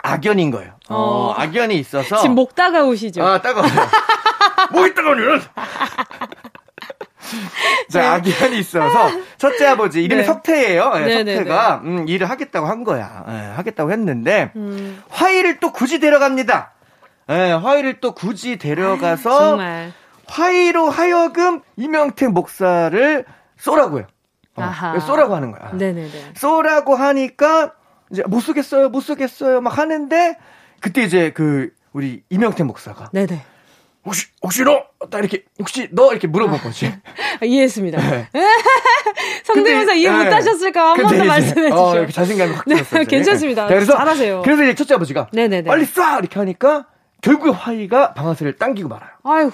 악연인 0.03 0.51
거예요. 0.51 0.71
어, 0.89 0.95
어. 0.95 1.33
악연이 1.37 1.77
있어서 1.79 2.17
지금 2.17 2.35
목 2.35 2.55
다가오시죠? 2.55 3.23
아, 3.23 3.41
따가워요. 3.41 3.71
목이 4.71 4.93
따가우면. 4.93 5.41
자, 7.89 8.13
악연이 8.13 8.57
있어서 8.59 9.09
첫째 9.37 9.67
아버지 9.67 10.03
이름이 10.03 10.21
네. 10.21 10.27
석태예요. 10.27 10.91
예, 10.95 10.99
네, 10.99 11.23
네, 11.23 11.35
석태가 11.35 11.81
음, 11.83 12.07
일을 12.07 12.29
하겠다고 12.29 12.67
한 12.67 12.83
거야. 12.83 13.25
예, 13.27 13.33
하겠다고 13.55 13.91
했는데 13.91 14.51
음. 14.55 15.01
화이를 15.09 15.59
또 15.59 15.71
굳이 15.71 15.99
데려갑니다. 15.99 16.71
예, 17.29 17.51
화이를 17.51 17.99
또 18.01 18.13
굳이 18.13 18.57
데려가서 18.57 19.35
아, 19.35 19.39
정말. 19.39 19.93
화이로 20.27 20.89
하여금 20.89 21.61
이명택 21.77 22.31
목사를 22.31 23.25
쏘라고요. 23.57 24.05
어, 24.55 24.61
아하. 24.63 24.99
쏘라고 24.99 25.35
하는 25.35 25.51
거야. 25.51 25.71
네네네. 25.73 26.33
쏘라고 26.35 26.95
하니까 26.95 27.73
이제 28.11 28.23
못 28.27 28.41
쏘겠어요, 28.41 28.89
못 28.89 29.01
쏘겠어요 29.01 29.61
막 29.61 29.77
하는데 29.77 30.37
그때 30.79 31.03
이제 31.03 31.31
그 31.31 31.71
우리 31.93 32.23
이명택 32.29 32.65
목사가 32.65 33.09
네네. 33.13 33.41
혹시 34.03 34.27
혹시 34.41 34.63
너? 34.63 34.83
딱 35.11 35.19
이렇게 35.19 35.43
혹시 35.59 35.87
너 35.91 36.11
이렇게 36.11 36.27
물어본 36.27 36.59
거지. 36.59 36.87
아, 36.87 37.45
이해했습니다. 37.45 37.97
네. 38.09 38.27
성대모사 39.45 39.93
이해 39.93 40.09
네. 40.09 40.23
못하셨을까 40.23 40.91
한번 40.91 41.05
근데 41.05 41.17
더 41.19 41.25
말씀해 41.25 41.69
주시죠. 41.69 41.83
어, 41.83 41.95
이렇게 41.95 42.11
자신감이 42.11 42.53
확 42.53 42.65
네. 42.67 43.05
괜찮습니다. 43.05 43.67
자, 43.67 43.73
그래서 43.73 43.93
잘하세요. 43.95 44.41
그래서 44.43 44.63
이제 44.63 44.75
첫째 44.75 44.95
아버지가 44.95 45.27
네네네. 45.33 45.67
빨리 45.67 45.85
쏴 45.85 46.19
이렇게 46.19 46.39
하니까 46.39 46.87
결국 47.21 47.51
화이가 47.51 48.13
방아쇠를 48.15 48.57
당기고 48.57 48.89
말아요. 48.89 49.11
아유, 49.23 49.51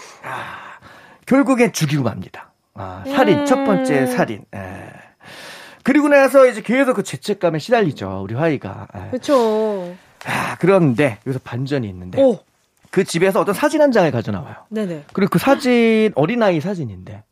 결국엔 1.25 1.73
죽이고 1.73 2.03
맙니다. 2.03 2.51
아, 2.73 3.03
살인, 3.05 3.39
음. 3.39 3.45
첫 3.45 3.65
번째 3.65 4.05
살인. 4.05 4.45
예. 4.55 5.06
그리고 5.87 6.09
나서 6.09 6.45
이제 6.45 6.61
계속 6.61 6.95
그 6.95 7.03
죄책감에 7.03 7.59
시달리죠. 7.59 8.19
우리 8.21 8.35
화이가. 8.35 8.87
그렇죠. 9.09 9.95
아, 10.25 10.57
그런데 10.59 11.17
여기서 11.25 11.39
반전이 11.41 11.87
있는데. 11.87 12.21
오. 12.21 12.39
그 12.91 13.05
집에서 13.05 13.39
어떤 13.39 13.55
사진 13.55 13.81
한 13.81 13.93
장을 13.93 14.11
가져나와요. 14.11 14.55
네네. 14.67 15.05
그리고 15.13 15.29
그 15.29 15.39
사진 15.39 16.11
어린아이 16.15 16.59
사진인데. 16.59 17.23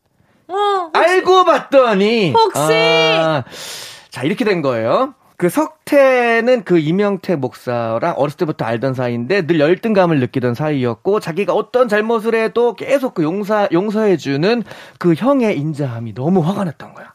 어, 0.47 0.89
알고 0.93 1.43
봤더니 1.43 2.31
혹시 2.31 2.71
아, 2.71 3.43
자 4.09 4.23
이렇게 4.23 4.45
된 4.45 4.61
거예요. 4.61 5.15
그 5.35 5.49
석태는 5.49 6.63
그 6.63 6.79
이명태 6.79 7.35
목사랑 7.35 8.13
어렸을 8.15 8.37
때부터 8.37 8.63
알던 8.63 8.93
사이인데 8.93 9.47
늘 9.47 9.59
열등감을 9.59 10.21
느끼던 10.21 10.53
사이였고 10.53 11.19
자기가 11.19 11.51
어떤 11.53 11.89
잘못을 11.89 12.35
해도 12.35 12.73
계속 12.73 13.15
그 13.15 13.23
용서 13.23 13.67
용서해주는 13.73 14.63
그 14.97 15.13
형의 15.13 15.59
인자함이 15.59 16.13
너무 16.13 16.39
화가 16.39 16.63
났던 16.63 16.93
거야. 16.93 17.14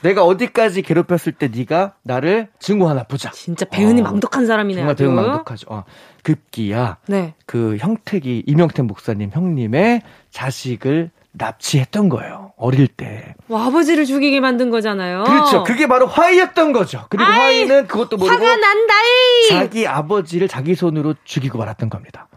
내가 0.00 0.24
어디까지 0.24 0.82
괴롭혔을 0.82 1.32
때 1.32 1.48
네가 1.48 1.94
나를 2.02 2.48
증오 2.58 2.88
하나 2.88 3.02
보자. 3.02 3.30
진짜 3.30 3.64
배은이 3.64 4.00
어, 4.00 4.04
망독한 4.04 4.46
사람이네. 4.46 4.80
정말 4.80 4.94
배은 4.94 5.14
망독하죠. 5.14 5.66
어, 5.70 5.84
급기야. 6.22 6.98
네. 7.06 7.34
그 7.46 7.76
형택이 7.78 8.44
이명택 8.46 8.84
목사님 8.86 9.30
형님의 9.32 10.02
자식을 10.30 11.10
납치했던 11.32 12.08
거예요. 12.08 12.52
어릴 12.56 12.88
때. 12.88 13.34
와, 13.48 13.66
아버지를 13.66 14.04
죽이게 14.04 14.40
만든 14.40 14.70
거잖아요. 14.70 15.24
그렇죠. 15.24 15.64
그게 15.64 15.86
바로 15.86 16.06
화이였던 16.06 16.72
거죠. 16.72 17.06
그리고 17.10 17.30
아이, 17.30 17.40
화이는 17.40 17.86
그것도 17.86 18.16
모르고 18.16 18.44
화가 18.44 18.56
난다이. 18.56 19.48
자기 19.48 19.86
아버지를 19.86 20.48
자기 20.48 20.74
손으로 20.74 21.14
죽이고 21.24 21.58
말았던 21.58 21.90
겁니다. 21.90 22.28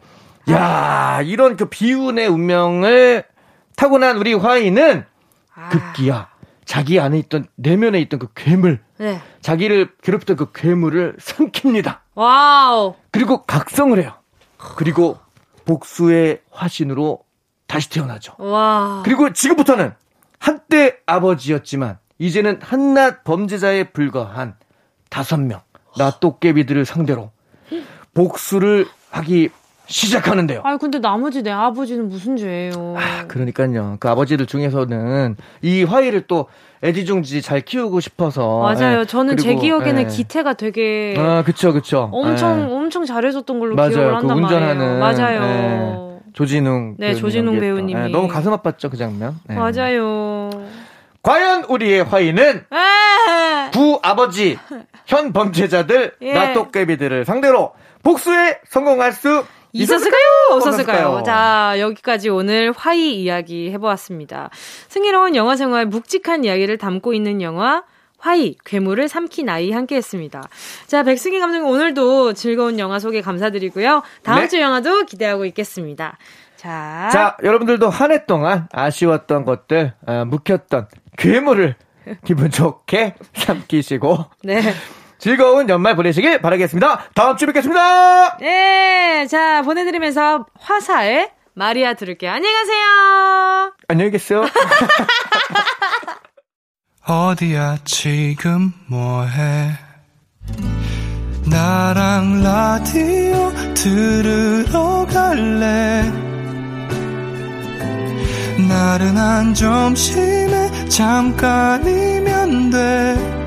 야, 0.49 1.17
아. 1.17 1.21
이런 1.21 1.55
그 1.55 1.65
비운의 1.65 2.27
운명을 2.27 3.23
타고난 3.75 4.17
우리 4.17 4.33
화이는 4.33 5.05
아. 5.55 5.69
급기야 5.69 6.30
자기 6.71 7.01
안에 7.01 7.19
있던 7.19 7.47
내면에 7.57 7.99
있던 7.99 8.17
그 8.17 8.29
괴물, 8.33 8.79
네. 8.97 9.19
자기를 9.41 9.89
괴롭혔던 10.01 10.37
그 10.37 10.53
괴물을 10.53 11.17
삼킵니다. 11.19 11.99
Wow. 12.15 12.95
그리고 13.11 13.43
각성을 13.43 14.01
해요. 14.01 14.13
그리고 14.55 15.19
복수의 15.65 16.39
화신으로 16.49 17.25
다시 17.67 17.89
태어나죠. 17.89 18.35
와. 18.37 19.01
그리고 19.03 19.33
지금부터는 19.33 19.91
한때 20.39 20.95
아버지였지만 21.05 21.99
이제는 22.19 22.61
한낱 22.61 23.25
범죄자에 23.25 23.91
불과한 23.91 24.55
다섯 25.09 25.41
명 25.41 25.59
낮도깨비들을 25.97 26.85
상대로 26.85 27.33
복수를 28.13 28.87
하기 29.09 29.49
시작하는데요. 29.91 30.61
아 30.63 30.77
근데 30.77 30.99
나머지 30.99 31.43
내 31.43 31.51
아버지는 31.51 32.09
무슨 32.09 32.37
죄예요? 32.37 32.95
아, 32.97 33.27
그러니까요. 33.27 33.97
그 33.99 34.09
아버지들 34.09 34.45
중에서는 34.45 35.35
이 35.61 35.83
화이를 35.83 36.21
또 36.27 36.47
애지중지 36.83 37.41
잘 37.41 37.61
키우고 37.61 37.99
싶어서. 37.99 38.59
맞아요. 38.59 39.01
예. 39.01 39.05
저는 39.05 39.35
그리고, 39.35 39.43
제 39.43 39.55
기억에는 39.55 40.01
예. 40.03 40.07
기태가 40.07 40.53
되게. 40.53 41.15
아, 41.17 41.43
그쵸, 41.43 41.73
그쵸. 41.73 42.09
엄청, 42.11 42.59
예. 42.61 42.73
엄청 42.73 43.05
잘해줬던 43.05 43.59
걸로 43.59 43.75
맞아요. 43.75 43.89
기억을 43.91 44.09
그 44.09 44.15
한단 44.15 44.37
그 44.37 44.43
운전하는, 44.43 44.99
말이에요. 44.99 45.21
맞아요. 45.21 45.41
예. 45.43 46.31
조진웅. 46.33 46.95
네, 46.97 47.13
조진웅 47.13 47.59
배우님이. 47.59 48.01
예, 48.01 48.07
너무 48.07 48.27
가슴 48.27 48.51
아팠죠, 48.53 48.89
그 48.89 48.97
장면. 48.97 49.35
예. 49.49 49.53
맞아요. 49.53 50.49
과연 51.21 51.65
우리의 51.65 52.03
화이는 52.03 52.65
부 53.71 53.99
아버지 54.01 54.57
현 55.05 55.33
범죄자들 55.33 56.13
예. 56.21 56.33
나또깨비들을 56.33 57.25
상대로 57.25 57.73
복수에 58.01 58.59
성공할 58.67 59.11
수 59.11 59.43
있었을까요? 59.73 60.21
없었을까요? 60.51 61.23
자, 61.25 61.75
여기까지 61.79 62.29
오늘 62.29 62.71
화이 62.75 63.21
이야기 63.21 63.71
해보았습니다. 63.71 64.49
승희로운 64.89 65.35
영화 65.35 65.55
생활 65.55 65.85
묵직한 65.85 66.43
이야기를 66.43 66.77
담고 66.77 67.13
있는 67.13 67.41
영화 67.41 67.83
화이, 68.17 68.55
괴물을 68.65 69.07
삼킨 69.07 69.49
아이 69.49 69.71
함께 69.71 69.95
했습니다. 69.95 70.43
자, 70.85 71.01
백승희 71.03 71.39
감독님 71.39 71.67
오늘도 71.67 72.33
즐거운 72.33 72.77
영화 72.77 72.99
소개 72.99 73.19
감사드리고요. 73.21 74.03
다음 74.23 74.41
네. 74.41 74.47
주 74.47 74.59
영화도 74.59 75.05
기대하고 75.05 75.45
있겠습니다. 75.45 76.17
자. 76.55 77.09
자, 77.11 77.37
여러분들도 77.43 77.89
한 77.89 78.11
해 78.11 78.25
동안 78.25 78.67
아쉬웠던 78.71 79.45
것들, 79.45 79.93
어, 80.05 80.25
묵혔던 80.27 80.87
괴물을 81.17 81.75
기분 82.25 82.51
좋게 82.51 83.15
삼키시고. 83.33 84.25
네. 84.43 84.61
즐거운 85.17 85.69
연말 85.69 85.95
보내시길 85.95 86.41
바라겠습니다. 86.41 87.09
다음 87.13 87.37
주에 87.37 87.45
뵙겠습니다. 87.47 88.37
네, 88.37 89.10
자 89.27 89.61
보내드리면서 89.63 90.45
화사의 90.59 91.31
마리아 91.53 91.93
들을게요. 91.93 92.31
안녕히 92.31 92.53
가세요. 92.53 93.73
안녕히 93.87 94.11
계세요. 94.11 94.45
어디야 97.07 97.77
지금 97.83 98.71
뭐해? 98.87 99.71
나랑 101.49 102.43
라디오 102.43 103.51
들으러 103.73 105.05
갈래? 105.07 106.03
나른한 108.69 109.53
점심에 109.53 110.87
잠깐이면 110.89 112.69
돼. 112.69 113.40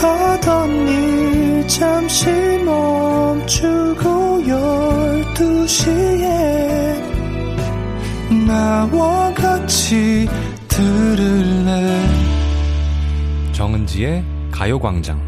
하던 0.00 0.88
일 0.88 1.66
잠시 1.66 2.26
멈추고 2.64 4.46
열두 4.46 5.66
시에 5.66 7.02
나와 8.46 9.34
같이 9.34 10.28
들을래 10.68 12.00
정은지의 13.52 14.22
가요광장 14.52 15.26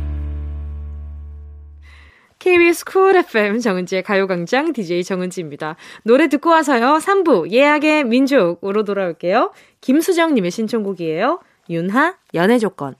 KBS 2.38 2.84
쿨 2.84 3.16
FM 3.16 3.58
정은지의 3.58 4.02
가요광장 4.02 4.72
DJ 4.72 5.04
정은지입니다. 5.04 5.76
노래 6.04 6.28
듣고 6.28 6.48
와서요. 6.48 6.98
3부 6.98 7.50
예약의 7.50 8.04
민족으로 8.04 8.84
돌아올게요. 8.84 9.52
김수정님의 9.82 10.50
신청곡이에요. 10.50 11.40
윤하 11.68 12.14
연애 12.34 12.58
조건 12.58 12.94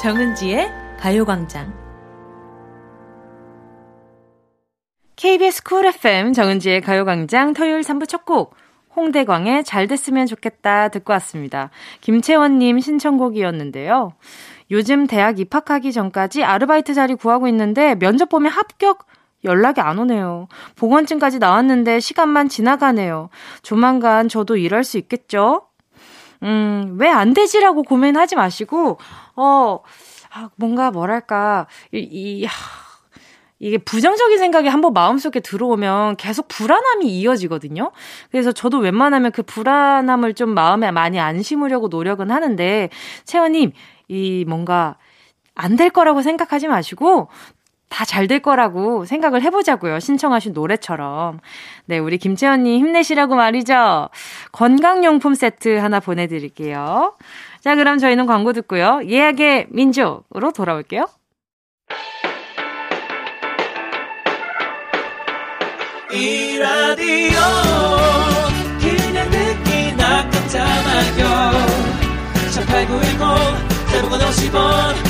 정은지의 0.00 0.72
가요광장 0.98 1.74
KBS 5.16 5.62
쿨 5.62 5.84
FM 5.84 6.32
정은지의 6.32 6.80
가요광장 6.80 7.52
토요일 7.52 7.82
3부 7.82 8.08
첫 8.08 8.24
곡 8.24 8.54
홍대광의 8.96 9.64
잘 9.64 9.86
됐으면 9.86 10.26
좋겠다 10.26 10.88
듣고 10.88 11.12
왔습니다. 11.12 11.68
김채원님 12.00 12.80
신청곡이었는데요. 12.80 14.14
요즘 14.70 15.06
대학 15.06 15.38
입학하기 15.38 15.92
전까지 15.92 16.44
아르바이트 16.44 16.94
자리 16.94 17.14
구하고 17.14 17.46
있는데 17.48 17.94
면접 17.96 18.30
보면 18.30 18.50
합격 18.52 19.06
연락이 19.44 19.82
안 19.82 19.98
오네요. 19.98 20.48
보건증까지 20.76 21.38
나왔는데 21.38 22.00
시간만 22.00 22.48
지나가네요. 22.48 23.28
조만간 23.62 24.28
저도 24.28 24.56
일할 24.56 24.82
수 24.82 24.96
있겠죠? 24.96 25.69
음, 26.42 26.96
왜 26.98 27.08
안 27.08 27.34
되지라고 27.34 27.82
고민하지 27.82 28.36
마시고, 28.36 28.98
어, 29.36 29.80
아, 30.32 30.48
뭔가 30.56 30.90
뭐랄까, 30.90 31.66
이, 31.92 31.98
이 31.98 32.44
하, 32.44 32.52
이게 33.58 33.76
부정적인 33.78 34.38
생각이 34.38 34.68
한번 34.68 34.94
마음속에 34.94 35.40
들어오면 35.40 36.16
계속 36.16 36.48
불안함이 36.48 37.06
이어지거든요. 37.06 37.90
그래서 38.30 38.52
저도 38.52 38.78
웬만하면 38.78 39.32
그 39.32 39.42
불안함을 39.42 40.32
좀 40.34 40.50
마음에 40.54 40.90
많이 40.90 41.20
안 41.20 41.42
심으려고 41.42 41.88
노력은 41.88 42.30
하는데, 42.30 42.88
채원님, 43.24 43.72
이 44.08 44.44
뭔가 44.48 44.96
안 45.54 45.76
될 45.76 45.90
거라고 45.90 46.22
생각하지 46.22 46.68
마시고, 46.68 47.28
다 47.90 48.04
잘 48.06 48.26
될 48.28 48.40
거라고 48.40 49.04
생각을 49.04 49.42
해보자고요. 49.42 50.00
신청하신 50.00 50.52
노래처럼. 50.54 51.40
네, 51.86 51.98
우리 51.98 52.16
김채연님 52.16 52.78
힘내시라고 52.86 53.34
말이죠. 53.34 54.08
건강용품 54.52 55.34
세트 55.34 55.76
하나 55.78 56.00
보내드릴게요. 56.00 57.16
자, 57.60 57.74
그럼 57.74 57.98
저희는 57.98 58.24
광고 58.26 58.52
듣고요. 58.54 59.00
예약의 59.06 59.66
민족으로 59.70 60.52
돌아올게요. 60.52 61.06
이 66.12 66.58
라디오 66.58 67.40
그냥 68.80 69.30
듣기나 69.30 70.28
깜짝마요 70.30 71.52
18910 72.52 73.90
대부분 73.92 74.18
50원 74.18 75.09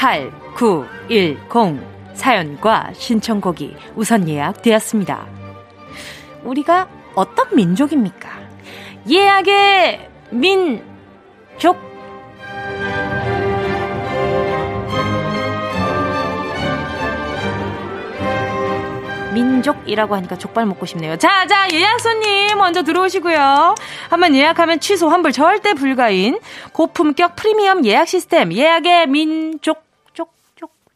8910 0.00 1.78
사연과 2.14 2.90
신청곡이 2.94 3.76
우선 3.96 4.26
예약되었습니다. 4.26 5.26
우리가 6.42 6.88
어떤 7.14 7.54
민족입니까? 7.54 8.30
예약의 9.10 10.08
민족 10.30 11.78
민족이라고 19.34 20.16
하니까 20.16 20.38
족발 20.38 20.64
먹고 20.64 20.86
싶네요. 20.86 21.16
자, 21.18 21.46
자, 21.46 21.68
예약 21.74 22.00
손님 22.00 22.56
먼저 22.56 22.82
들어오시고요. 22.82 23.74
한번 24.08 24.34
예약하면 24.34 24.80
취소 24.80 25.10
환불 25.10 25.32
절대 25.32 25.74
불가인 25.74 26.40
고품격 26.72 27.36
프리미엄 27.36 27.84
예약 27.84 28.08
시스템 28.08 28.52
예약의 28.52 29.06
민족 29.08 29.89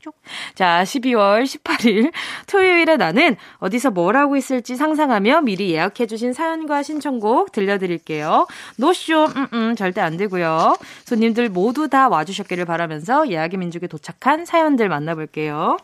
쪽. 0.05 0.14
자, 0.55 0.83
12월 0.85 1.45
18일 1.45 2.12
토요일에 2.47 2.99
나는 2.99 3.37
어디서 3.57 3.90
뭘 3.90 4.19
하고 4.19 4.37
있을지 4.37 4.77
상상하며 4.77 5.40
미리 5.40 5.71
예약해 5.71 6.07
주신 6.07 6.35
사연과 6.35 6.83
신청곡 6.83 7.53
들려드릴게요. 7.53 8.47
노쇼, 8.77 9.25
음, 9.25 9.47
음, 9.55 9.77
절대 9.77 10.03
안 10.03 10.19
되고요. 10.19 10.77
손님들 11.07 11.49
모두 11.49 11.88
다 11.88 12.11
와주셨기를 12.11 12.67
바라면서 12.67 13.31
예약의 13.31 13.59
민족에 13.59 13.87
도착한 13.87 14.45
사연들 14.45 14.90
만나볼게요. 14.90 15.79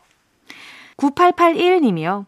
9881님이요. 0.98 2.26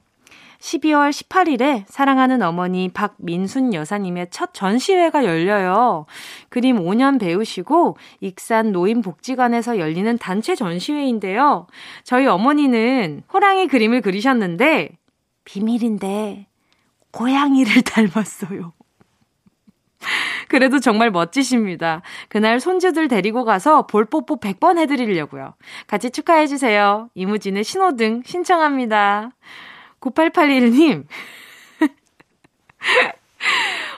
12월 0.62 1.11
18일에 1.11 1.85
사랑하는 1.88 2.40
어머니 2.40 2.88
박민순 2.88 3.75
여사님의 3.75 4.29
첫 4.31 4.55
전시회가 4.55 5.25
열려요. 5.25 6.07
그림 6.51 6.79
5년 6.79 7.18
배우시고 7.20 7.96
익산 8.20 8.70
노인복지관에서 8.70 9.79
열리는 9.79 10.16
단체 10.18 10.55
전시회인데요. 10.55 11.66
저희 12.05 12.27
어머니는 12.27 13.25
호랑이 13.33 13.66
그림을 13.66 14.03
그리셨는데 14.03 14.90
비밀인데 15.44 16.46
고양이를 17.11 17.83
닮았어요. 17.83 18.72
그래도 20.48 20.79
정말 20.79 21.11
멋지십니다. 21.11 22.03
그날 22.29 22.61
손주들 22.61 23.09
데리고 23.09 23.44
가서 23.44 23.87
볼뽀뽀 23.87 24.38
100번 24.38 24.79
해드리려고요. 24.79 25.55
같이 25.87 26.11
축하해주세요. 26.11 27.11
이무진의 27.14 27.64
신호등 27.64 28.22
신청합니다. 28.25 29.33
9881님. 30.02 31.06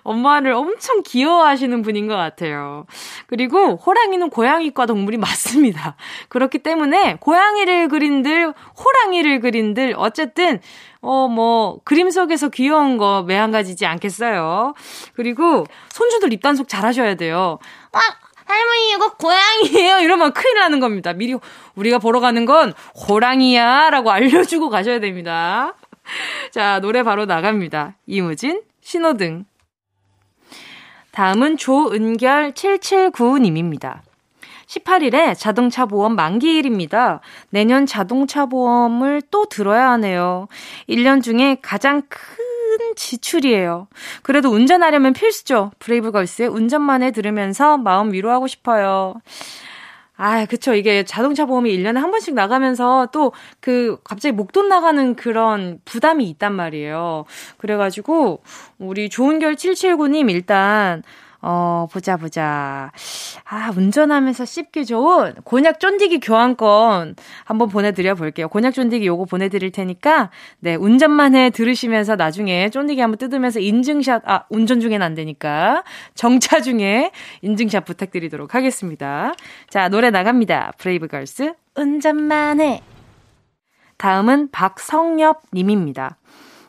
엄마를 0.04 0.52
엄청 0.52 1.02
귀여워하시는 1.02 1.82
분인 1.82 2.06
것 2.06 2.14
같아요. 2.14 2.86
그리고 3.26 3.76
호랑이는 3.76 4.30
고양이과 4.30 4.86
동물이 4.86 5.16
맞습니다. 5.16 5.96
그렇기 6.28 6.58
때문에 6.58 7.16
고양이를 7.20 7.88
그린들, 7.88 8.52
호랑이를 8.78 9.40
그린들, 9.40 9.94
어쨌든, 9.96 10.60
어, 11.00 11.26
뭐, 11.28 11.80
그림 11.84 12.10
속에서 12.10 12.50
귀여운 12.50 12.98
거 12.98 13.24
매한가지지 13.26 13.86
않겠어요. 13.86 14.74
그리고 15.14 15.64
손주들 15.88 16.32
입단속 16.34 16.68
잘 16.68 16.84
하셔야 16.84 17.14
돼요. 17.14 17.58
아, 17.92 18.00
할머니 18.46 18.92
이거 18.92 19.14
고양이에요 19.14 20.00
이러면 20.00 20.32
큰일 20.32 20.58
나는 20.58 20.80
겁니다. 20.80 21.12
미리 21.14 21.34
우리가 21.76 21.98
보러 21.98 22.20
가는 22.20 22.44
건 22.44 22.74
호랑이야 23.08 23.90
라고 23.90 24.10
알려주고 24.10 24.68
가셔야 24.68 25.00
됩니다. 25.00 25.74
자, 26.52 26.80
노래 26.80 27.02
바로 27.02 27.26
나갑니다. 27.26 27.96
이무진, 28.06 28.62
신호등. 28.80 29.44
다음은 31.12 31.56
조은결 31.56 32.52
779님입니다. 32.52 34.00
18일에 34.66 35.38
자동차 35.38 35.86
보험 35.86 36.16
만기일입니다. 36.16 37.20
내년 37.50 37.86
자동차 37.86 38.46
보험을 38.46 39.22
또 39.30 39.44
들어야 39.44 39.90
하네요. 39.92 40.48
1년 40.88 41.22
중에 41.22 41.58
가장 41.62 42.02
큰 42.08 42.94
지출이에요. 42.96 43.86
그래도 44.22 44.50
운전하려면 44.50 45.12
필수죠. 45.12 45.70
브레이브걸스의 45.78 46.48
운전만에 46.48 47.12
들으면서 47.12 47.76
마음 47.78 48.12
위로하고 48.12 48.46
싶어요. 48.48 49.14
아, 50.16 50.46
그쵸. 50.46 50.74
이게 50.74 51.04
자동차 51.04 51.44
보험이 51.44 51.76
1년에 51.76 51.94
한 51.96 52.10
번씩 52.12 52.34
나가면서 52.34 53.08
또 53.12 53.32
그 53.60 53.96
갑자기 54.04 54.32
목돈 54.32 54.68
나가는 54.68 55.14
그런 55.16 55.80
부담이 55.84 56.28
있단 56.30 56.52
말이에요. 56.52 57.24
그래가지고 57.58 58.42
우리 58.78 59.08
좋은 59.08 59.38
결 59.38 59.54
779님 59.56 60.30
일단 60.30 61.02
어, 61.46 61.86
보자, 61.92 62.16
보자. 62.16 62.90
아, 63.44 63.72
운전하면서 63.76 64.46
씹기 64.46 64.86
좋은 64.86 65.34
곤약 65.44 65.78
쫀디기 65.78 66.20
교환권 66.20 67.16
한번 67.44 67.68
보내드려 67.68 68.14
볼게요. 68.14 68.48
곤약 68.48 68.72
쫀디기 68.72 69.06
요거 69.06 69.26
보내드릴 69.26 69.70
테니까, 69.70 70.30
네, 70.60 70.74
운전만 70.74 71.34
해 71.34 71.50
들으시면서 71.50 72.16
나중에 72.16 72.70
쫀디기 72.70 72.98
한번 73.02 73.18
뜯으면서 73.18 73.60
인증샷, 73.60 74.22
아, 74.24 74.44
운전 74.48 74.80
중엔 74.80 75.02
안 75.02 75.14
되니까, 75.14 75.84
정차 76.14 76.62
중에 76.62 77.10
인증샷 77.42 77.84
부탁드리도록 77.84 78.54
하겠습니다. 78.54 79.34
자, 79.68 79.90
노래 79.90 80.08
나갑니다. 80.10 80.72
브레이브걸스, 80.78 81.52
운전만 81.76 82.62
해. 82.62 82.82
다음은 83.98 84.50
박성엽 84.50 85.42
님입니다. 85.52 86.16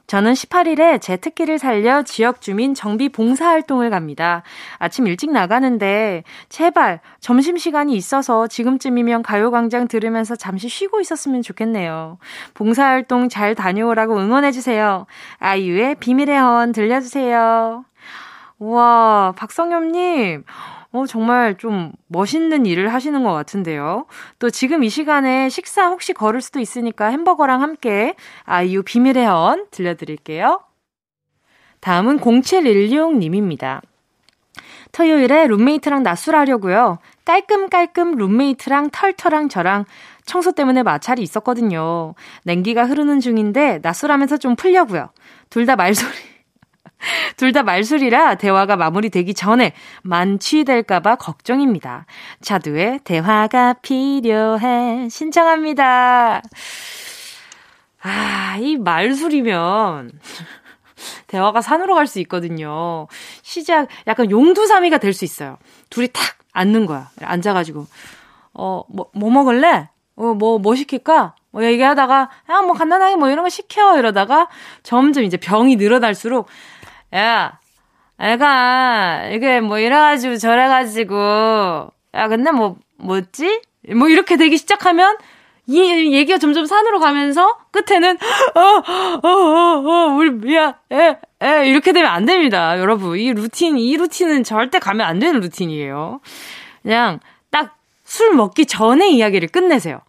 저는 0.08 0.34
18일에 0.34 1.02
제 1.02 1.18
특기를 1.18 1.58
살려 1.58 2.04
지역 2.04 2.42
주민 2.42 2.74
정비 2.76 3.10
봉사 3.10 3.48
활동을 3.48 3.90
갑니다. 3.90 4.44
아침 4.78 5.08
일찍 5.08 5.32
나가는데 5.32 6.24
제발 6.50 7.00
점심 7.20 7.58
시간이 7.58 7.96
있어서 7.96 8.48
지금쯤이면 8.48 9.24
가요 9.24 9.50
광장 9.50 9.88
들으면서 9.88 10.36
잠시 10.36 10.70
쉬고 10.70 11.02
있었으면 11.02 11.42
좋겠네요. 11.42 12.20
봉사 12.54 12.86
활동 12.86 13.30
잘 13.30 13.56
다녀오라고 13.56 14.18
응원해 14.18 14.52
주세요. 14.52 15.06
아이유의 15.40 15.96
비밀의 15.96 16.40
헌 16.40 16.72
들려주세요. 16.72 17.86
우와, 18.60 19.34
박성엽님. 19.36 20.44
어, 20.96 21.06
정말 21.06 21.58
좀 21.58 21.92
멋있는 22.08 22.66
일을 22.66 22.94
하시는 22.94 23.24
것 23.24 23.34
같은데요. 23.34 24.06
또 24.40 24.50
지금 24.50 24.84
이 24.84 24.90
시간에 24.90 25.50
식사 25.50 25.88
혹시 25.90 26.14
걸을 26.14 26.42
수도 26.42 26.60
있으니까 26.60 27.08
햄버거랑 27.08 27.62
함께 27.62 28.16
아이유 28.44 28.82
비밀의 28.84 29.26
헌 29.26 29.66
들려드릴게요. 29.72 30.62
다음은 31.82 32.20
0716님입니다. 32.20 33.82
토요일에 34.92 35.48
룸메이트랑 35.48 36.04
낮술하려고요. 36.04 37.00
깔끔깔끔 37.26 38.16
룸메이트랑 38.16 38.92
털털랑 38.92 39.50
저랑 39.50 39.86
청소 40.26 40.54
때문에 40.54 40.84
마찰이 40.84 41.22
있었거든요. 41.22 42.16
냉기가 42.44 42.86
흐르는 42.86 43.20
중인데 43.20 43.80
낮술하면서 43.84 44.38
좀 44.38 44.56
풀려고요. 44.56 45.10
둘 45.50 45.66
다 45.66 45.76
말소리 45.76 46.35
둘 47.38 47.52
다 47.54 47.64
말술이라 47.64 48.36
대화가 48.36 48.76
마무리되기 48.76 49.34
전에 49.34 49.74
만취될까봐 50.04 51.16
걱정입니다. 51.16 52.06
자두의 52.42 53.00
대화가 53.04 53.74
필요해 53.82 55.08
신청합니다. 55.10 56.42
아, 58.02 58.58
이 58.60 58.78
말술이면 58.78 60.12
대화가 61.28 61.62
산으로 61.62 61.96
갈 61.96 62.08
수 62.08 62.20
있거든요. 62.20 63.08
시작, 63.42 63.88
약간 64.08 64.30
용두사미가 64.30 64.98
될 65.00 65.14
수 65.14 65.26
있어요. 65.26 65.58
둘이 65.90 66.08
탁 66.14 66.24
앉는 66.54 66.86
거야. 66.86 67.10
앉아가지고, 67.22 67.88
어, 68.54 68.84
뭐, 68.90 69.10
뭐 69.14 69.30
먹을래? 69.32 69.90
어, 70.16 70.34
뭐, 70.34 70.60
뭐 70.60 70.76
시킬까? 70.76 71.36
뭐 71.52 71.64
얘기하다가, 71.66 72.30
야, 72.50 72.62
뭐 72.62 72.74
간단하게 72.74 73.16
뭐 73.16 73.30
이런 73.30 73.44
거 73.44 73.50
시켜. 73.50 73.98
이러다가 73.98 74.48
점점 74.84 75.24
이제 75.24 75.38
병이 75.38 75.78
늘어날수록, 75.78 76.48
야, 77.16 77.60
애가, 78.20 79.30
이게 79.32 79.62
뭐 79.62 79.80
이래가지고 79.80 80.38
저래가지고, 80.38 81.92
야, 82.14 82.28
근데 82.28 82.52
뭐, 82.52 82.78
뭐지? 82.98 83.62
뭐 83.96 84.10
이렇게 84.10 84.38
되기 84.38 84.58
시작하면 84.58 85.18
이 85.68 85.80
얘기가 86.14 86.38
점점 86.38 86.66
산으로 86.66 87.00
가면서 87.00 87.58
끝에는 87.72 88.18
어, 88.56 88.60
어, 88.60 89.30
어, 89.30 89.84
어, 89.86 90.16
우리 90.16 90.30
미안, 90.32 90.74
에, 90.92 91.18
에 91.42 91.70
이렇게 91.70 91.92
되면 91.92 92.12
안 92.12 92.26
됩니다, 92.26 92.80
여러분. 92.80 93.18
이 93.18 93.34
루틴, 93.34 93.78
이 93.78 93.98
루틴은 93.98 94.44
절대 94.44 94.80
가면 94.80 95.06
안 95.06 95.20
되는 95.20 95.40
루틴이에요. 95.40 96.20
그냥 96.84 97.20
딱 97.50 97.76
술 98.06 98.34
먹기 98.34 98.68
전에 98.68 99.10
이야기를 99.10 99.50
끝내세요. 99.50 100.00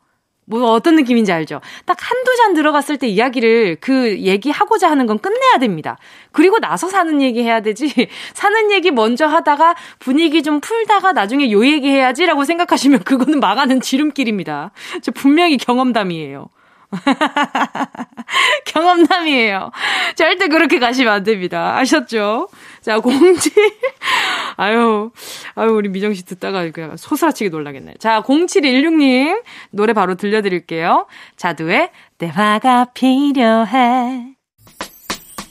뭐 0.47 0.71
어떤 0.71 0.95
느낌인지 0.97 1.33
알죠? 1.33 1.61
딱 1.85 1.97
한두 2.01 2.37
잔 2.37 2.55
들어갔을 2.55 2.97
때 2.97 3.09
이야기를 3.09 3.79
그 3.81 4.19
얘기하고자 4.19 4.89
하는 4.89 5.07
건 5.07 5.19
끝내야 5.19 5.59
됩니다. 5.59 5.99
그리고 6.33 6.59
나서 6.61 6.89
사는 6.89 7.21
얘기 7.21 7.43
해야 7.43 7.61
되지. 7.61 7.93
사는 8.33 8.71
얘기 8.71 8.91
먼저 8.91 9.27
하다가 9.27 9.75
분위기 9.99 10.43
좀 10.43 10.61
풀다가 10.61 11.13
나중에 11.13 11.51
요 11.51 11.67
얘기 11.67 11.89
해야지라고 11.89 12.45
생각하시면 12.45 13.01
그거는 13.01 13.41
망하는 13.41 13.81
지름길입니다. 13.81 14.71
저 15.03 15.11
분명히 15.11 15.57
경험담이에요. 15.57 16.49
경험담이에요. 18.67 19.73
절대 20.15 20.47
그렇게 20.47 20.79
가시면 20.79 21.13
안 21.13 21.25
됩니다. 21.25 21.77
아셨죠? 21.77 22.49
자, 22.87 23.01
공지. 23.01 23.51
아유, 24.57 25.11
아유, 25.57 25.71
우리 25.73 25.89
미정 25.89 26.15
씨 26.15 26.25
듣다가 26.25 26.71
그냥 26.71 26.97
소스라치게 26.97 27.51
놀라겠네. 27.51 27.95
자, 27.99 28.23
0716님 28.23 29.43
노래 29.73 29.93
바로 29.93 30.15
들려드릴게요. 30.15 31.09
자두의 31.37 31.91
대화가 32.19 32.85
필요해. 32.95 34.37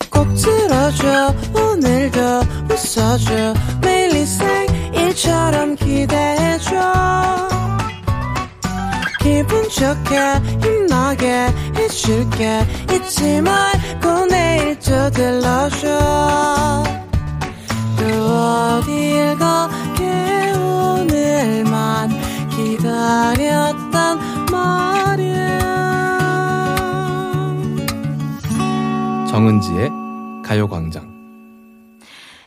꼭 0.10 0.28
들어줘 0.34 1.36
오늘도 1.54 2.20
웃어줘 2.72 3.54
매일 3.82 4.16
일상일처럼 4.16 5.76
기대해줘 5.76 6.70
기분 9.20 9.62
좋게 9.68 10.66
힘나게 10.66 11.48
해줄게 11.76 12.62
잊지 12.94 13.42
말고 13.42 14.26
내일 14.28 14.80
또 14.80 15.12
들러줘 15.12 15.86
또 15.86 17.05
어딜 18.06 19.36
가게 19.38 20.52
오늘만 20.54 22.10
기다렸단 22.50 24.20
말이야 24.52 25.60
정은지의 29.30 29.90
가요광장 30.44 31.16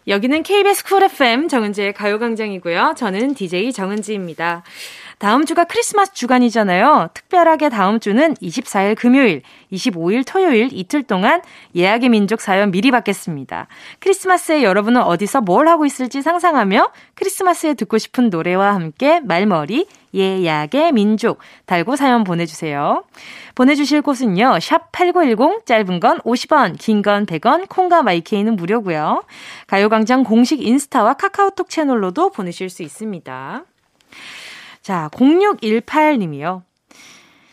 여기는 0.09 0.43
KBS 0.43 0.85
쿨 0.85 1.03
FM 1.03 1.49
정은지의 1.49 1.93
가요광장이고요. 1.93 2.95
저는 2.97 3.35
DJ 3.35 3.75
정은지입니다. 3.75 4.63
다음 5.19 5.45
주가 5.45 5.64
크리스마스 5.64 6.12
주간이잖아요. 6.14 7.09
특별하게 7.12 7.71
다음 7.71 7.99
주는 7.99 8.35
24일 8.35 8.97
금요일, 8.97 9.43
25일 9.73 10.25
토요일 10.25 10.69
이틀 10.73 11.03
동안 11.03 11.43
예약의 11.75 12.09
민족 12.09 12.41
사연 12.41 12.71
미리 12.71 12.93
받겠습니다. 12.93 13.66
크리스마스에 13.99 14.62
여러분은 14.62 15.03
어디서 15.03 15.41
뭘 15.41 15.66
하고 15.66 15.85
있을지 15.87 16.23
상상하며 16.23 16.93
크리스마스에 17.16 17.75
듣고 17.75 17.99
싶은 17.99 18.31
노래와 18.31 18.75
함께 18.75 19.19
말머리 19.21 19.87
예약의 20.14 20.93
민족 20.93 21.39
달고 21.66 21.97
사연 21.97 22.23
보내주세요. 22.23 23.05
보내주실 23.57 24.03
곳은요. 24.03 24.61
샵 24.61 24.93
8910 24.93 25.66
짧은 25.66 25.99
건 25.99 26.21
50원 26.21 26.79
긴 26.79 27.03
건 27.03 27.27
100원 27.27 27.69
콩과 27.69 28.03
마이케이는 28.03 28.55
무료고요. 28.55 29.25
가요광장 29.66 30.23
공식 30.23 30.62
인스타와 30.62 31.14
카카오톡 31.14 31.69
채널로도 31.69 32.31
보내실 32.31 32.71
수 32.71 32.83
있습니다. 32.85 33.64
자, 34.89 35.11
0618님이요. 35.12 36.62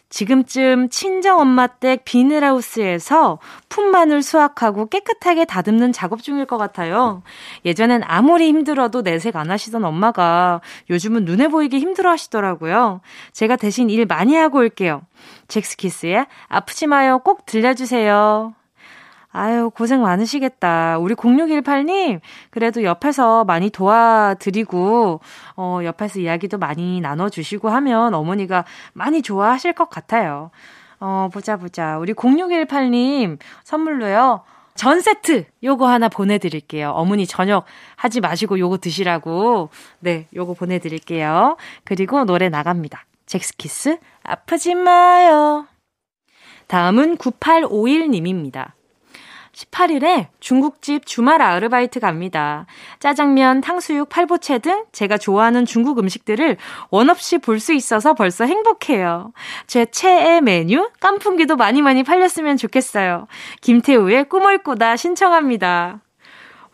지금쯤 0.07 0.87
친정엄마 0.87 1.67
댁 1.67 2.05
비닐하우스에서 2.05 3.39
풋마늘 3.67 4.21
수확하고 4.21 4.87
깨끗하게 4.87 5.43
다듬는 5.43 5.91
작업 5.91 6.23
중일 6.23 6.45
것 6.45 6.57
같아요. 6.57 7.23
예전엔 7.65 8.03
아무리 8.05 8.47
힘들어도 8.47 9.01
내색 9.01 9.35
안 9.35 9.51
하시던 9.51 9.83
엄마가 9.83 10.61
요즘은 10.89 11.25
눈에 11.25 11.49
보이게 11.49 11.77
힘들어 11.77 12.09
하시더라고요. 12.11 13.01
제가 13.33 13.57
대신 13.57 13.89
일 13.89 14.05
많이 14.05 14.33
하고 14.37 14.59
올게요. 14.59 15.01
잭스키스의 15.49 16.27
아프지 16.47 16.87
마요 16.87 17.19
꼭 17.19 17.45
들려주세요. 17.45 18.53
아유, 19.35 19.69
고생 19.69 20.01
많으시겠다. 20.01 20.97
우리 20.97 21.13
0618님, 21.13 22.21
그래도 22.51 22.83
옆에서 22.83 23.43
많이 23.43 23.69
도와드리고, 23.69 25.19
어, 25.57 25.79
옆에서 25.83 26.21
이야기도 26.21 26.57
많이 26.57 27.01
나눠주시고 27.01 27.67
하면 27.67 28.13
어머니가 28.13 28.63
많이 28.93 29.21
좋아하실 29.21 29.73
것 29.73 29.89
같아요. 29.89 30.51
어, 31.01 31.27
보자, 31.33 31.57
보자. 31.57 31.97
우리 31.97 32.13
0618님, 32.13 33.37
선물로요. 33.65 34.43
전 34.73 35.01
세트 35.01 35.45
요거 35.63 35.85
하나 35.85 36.07
보내드릴게요. 36.07 36.91
어머니 36.91 37.27
저녁 37.27 37.65
하지 37.97 38.21
마시고 38.21 38.57
요거 38.57 38.77
드시라고. 38.77 39.69
네, 39.99 40.27
요거 40.33 40.53
보내드릴게요. 40.53 41.57
그리고 41.83 42.23
노래 42.23 42.47
나갑니다. 42.47 43.05
잭스키스, 43.25 43.97
아프지 44.23 44.75
마요. 44.75 45.67
다음은 46.67 47.17
9851님입니다. 47.17 48.71
18일에 49.55 50.27
중국집 50.39 51.05
주말 51.05 51.41
아르바이트 51.41 51.99
갑니다. 51.99 52.65
짜장면, 52.99 53.61
탕수육, 53.61 54.09
팔보채 54.09 54.59
등 54.59 54.83
제가 54.91 55.17
좋아하는 55.17 55.65
중국 55.65 55.97
음식들을 55.99 56.57
원 56.89 57.09
없이 57.09 57.37
볼 57.39 57.55
수 57.65 57.73
있어서 57.73 58.13
벌써 58.13 58.45
행복해요. 58.45 59.31
제 59.65 59.85
최애 59.85 60.41
메뉴 60.41 60.89
깐풍기도 60.99 61.55
많이 61.55 61.81
많이 61.81 62.03
팔렸으면 62.03 62.57
좋겠어요. 62.57 63.27
김태우의 63.61 64.25
꿈을 64.25 64.59
꾸다 64.59 64.97
신청합니다. 64.97 66.01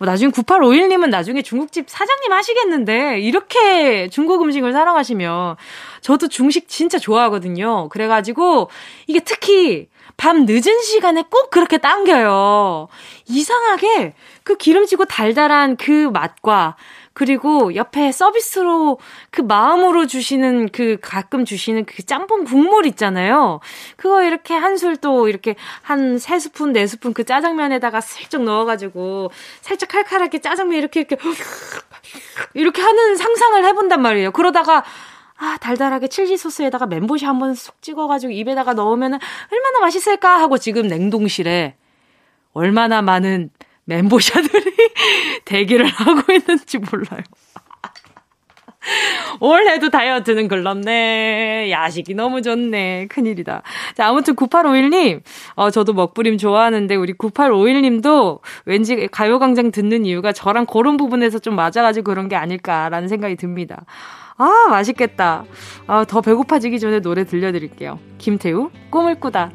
뭐 0.02 0.08
나중에 0.08 0.32
9851님은 0.32 1.10
나중에 1.10 1.44
중국집 1.44 1.88
사장님 1.88 2.32
하시겠는데 2.32 3.20
이렇게 3.20 4.10
중국 4.10 4.42
음식을 4.42 4.74
사랑하시면 4.74 5.58
저도 6.02 6.28
중식 6.28 6.68
진짜 6.68 6.98
좋아하거든요. 6.98 7.88
그래가지고 7.90 8.72
이게 9.06 9.20
특히 9.20 9.90
밤 10.22 10.46
늦은 10.46 10.82
시간에 10.84 11.24
꼭 11.28 11.50
그렇게 11.50 11.80
당겨요. 11.80 12.90
이상하게 13.28 14.14
그 14.44 14.56
기름지고 14.56 15.06
달달한 15.06 15.76
그 15.78 16.12
맛과 16.14 16.76
그리고 17.14 17.74
옆에 17.74 18.12
서비스로 18.12 19.00
그 19.32 19.42
마음으로 19.42 20.06
주시는 20.06 20.70
그 20.70 20.98
가끔 21.02 21.44
주시는 21.44 21.86
그 21.86 22.04
짬뽕 22.06 22.44
국물 22.44 22.86
있잖아요. 22.86 23.62
그거 23.98 24.22
이렇게 24.22 24.54
한 24.54 24.76
술 24.76 24.96
또 24.98 25.28
이렇게 25.28 25.56
한 25.82 26.20
세 26.20 26.38
스푼, 26.38 26.72
네 26.72 26.86
스푼 26.86 27.16
그 27.16 27.24
짜장면에다가 27.24 28.00
슬쩍 28.00 28.44
넣어가지고 28.44 29.32
살짝 29.62 29.90
칼칼하게 29.90 30.38
짜장면 30.40 30.78
이렇게 30.78 31.00
이렇게 31.00 31.18
이렇게 32.54 32.80
하는 32.84 33.16
상상을 33.16 33.66
해본단 33.66 34.04
말이에요. 34.04 34.32
그러다가 34.34 34.84
아, 35.42 35.58
달달하게 35.58 36.08
칠리 36.08 36.38
소스에다가 36.38 36.86
멘보시 36.86 37.26
한번 37.26 37.56
쏙 37.56 37.82
찍어가지고 37.82 38.32
입에다가 38.32 38.74
넣으면 38.74 39.14
얼마나 39.52 39.80
맛있을까 39.80 40.40
하고 40.40 40.60
지금 40.60 40.88
냉동실에 40.88 41.74
얼마나 42.54 43.02
많은 43.02 43.50
멘보샤들이 43.86 44.76
대기를 45.46 45.88
하고 45.88 46.32
있는지 46.32 46.78
몰라요. 46.78 47.24
올해도 49.40 49.90
다이어트는 49.90 50.48
글렀네. 50.48 51.72
야식이 51.72 52.14
너무 52.14 52.44
좋네. 52.44 53.08
큰일이다. 53.08 53.64
자, 53.96 54.08
아무튼 54.08 54.36
9851님, 54.36 55.22
어, 55.56 55.72
저도 55.72 55.94
먹부림 55.94 56.38
좋아하는데, 56.38 56.96
우리 56.96 57.14
9851님도 57.14 58.42
왠지 58.66 59.08
가요광장 59.08 59.72
듣는 59.72 60.06
이유가 60.06 60.34
저랑 60.34 60.68
그런 60.68 60.98
부분에서 60.98 61.40
좀 61.40 61.56
맞아가지고 61.56 62.04
그런 62.04 62.28
게 62.28 62.36
아닐까라는 62.36 63.08
생각이 63.08 63.36
듭니다. 63.36 63.86
아, 64.42 64.68
맛있겠다. 64.70 65.46
아, 65.86 66.04
더 66.06 66.22
배고파지기 66.22 66.80
전에 66.80 67.00
노래 67.00 67.26
들려드릴게요. 67.26 68.00
김태우, 68.18 68.72
꿈을 68.90 69.20
꾸다. 69.20 69.52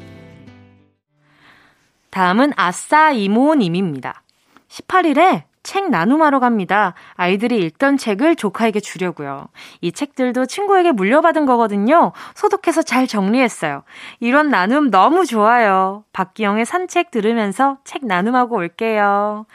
다음은 2.09 2.53
아싸 2.55 3.11
이모님입니다. 3.11 4.23
18일에 4.69 5.43
책 5.61 5.89
나눔하러 5.89 6.39
갑니다. 6.39 6.93
아이들이 7.15 7.57
읽던 7.57 7.97
책을 7.97 8.37
조카에게 8.37 8.79
주려고요. 8.79 9.49
이 9.81 9.91
책들도 9.91 10.45
친구에게 10.45 10.93
물려받은 10.93 11.45
거거든요. 11.45 12.13
소독해서 12.35 12.81
잘 12.81 13.07
정리했어요. 13.07 13.83
이런 14.21 14.49
나눔 14.49 14.89
너무 14.89 15.25
좋아요. 15.25 16.05
박기영의 16.13 16.65
산책 16.65 17.11
들으면서 17.11 17.79
책 17.83 18.05
나눔하고 18.05 18.55
올게요. 18.55 19.45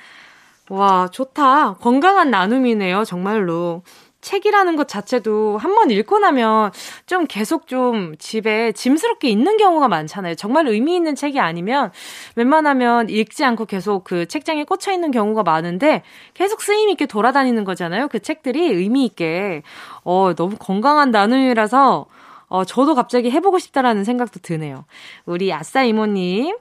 와, 0.69 1.09
좋다. 1.09 1.75
건강한 1.75 2.31
나눔이네요, 2.31 3.05
정말로. 3.05 3.83
책이라는 4.23 4.77
것 4.77 4.89
자체도 4.89 5.59
한 5.59 5.73
번 5.75 5.91
읽고 5.91 6.19
나면 6.19 6.71
좀 7.07 7.27
계속 7.27 7.67
좀 7.67 8.15
집에 8.19 8.73
짐스럽게 8.73 9.29
있는 9.29 9.57
경우가 9.57 9.89
많잖아요. 9.89 10.35
정말 10.37 10.67
의미 10.69 10.95
있는 10.97 11.15
책이 11.15 11.41
아니면 11.41 11.91
웬만하면 12.37 13.09
읽지 13.11 13.45
않고 13.45 13.67
계속 13.67 14.05
그 14.05 14.27
책장에 14.27 14.65
꽂혀 14.65 14.93
있는 14.93 15.11
경우가 15.11 15.43
많은데 15.43 16.03
계속 16.35 16.63
쓰임 16.63 16.89
있게 16.91 17.07
돌아다니는 17.07 17.65
거잖아요. 17.65 18.09
그 18.09 18.21
책들이 18.21 18.67
의미 18.73 19.05
있게. 19.05 19.63
어, 20.05 20.35
너무 20.35 20.57
건강한 20.59 21.11
나눔이라서 21.11 22.07
어, 22.49 22.65
저도 22.65 22.95
갑자기 22.95 23.31
해보고 23.31 23.59
싶다라는 23.59 24.05
생각도 24.05 24.39
드네요. 24.41 24.85
우리 25.25 25.53
아싸 25.55 25.85
이모님, 25.85 26.55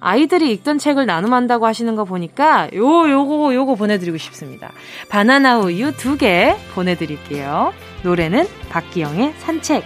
아이들이 0.00 0.52
읽던 0.52 0.78
책을 0.78 1.06
나눔한다고 1.06 1.66
하시는 1.66 1.94
거 1.96 2.04
보니까 2.04 2.68
요, 2.74 3.10
요거, 3.10 3.54
요거 3.54 3.74
보내드리고 3.74 4.16
싶습니다. 4.18 4.72
바나나 5.08 5.58
우유 5.58 5.92
두 5.96 6.16
개 6.16 6.56
보내드릴게요. 6.74 7.72
노래는 8.02 8.46
박기영의 8.70 9.34
산책. 9.38 9.84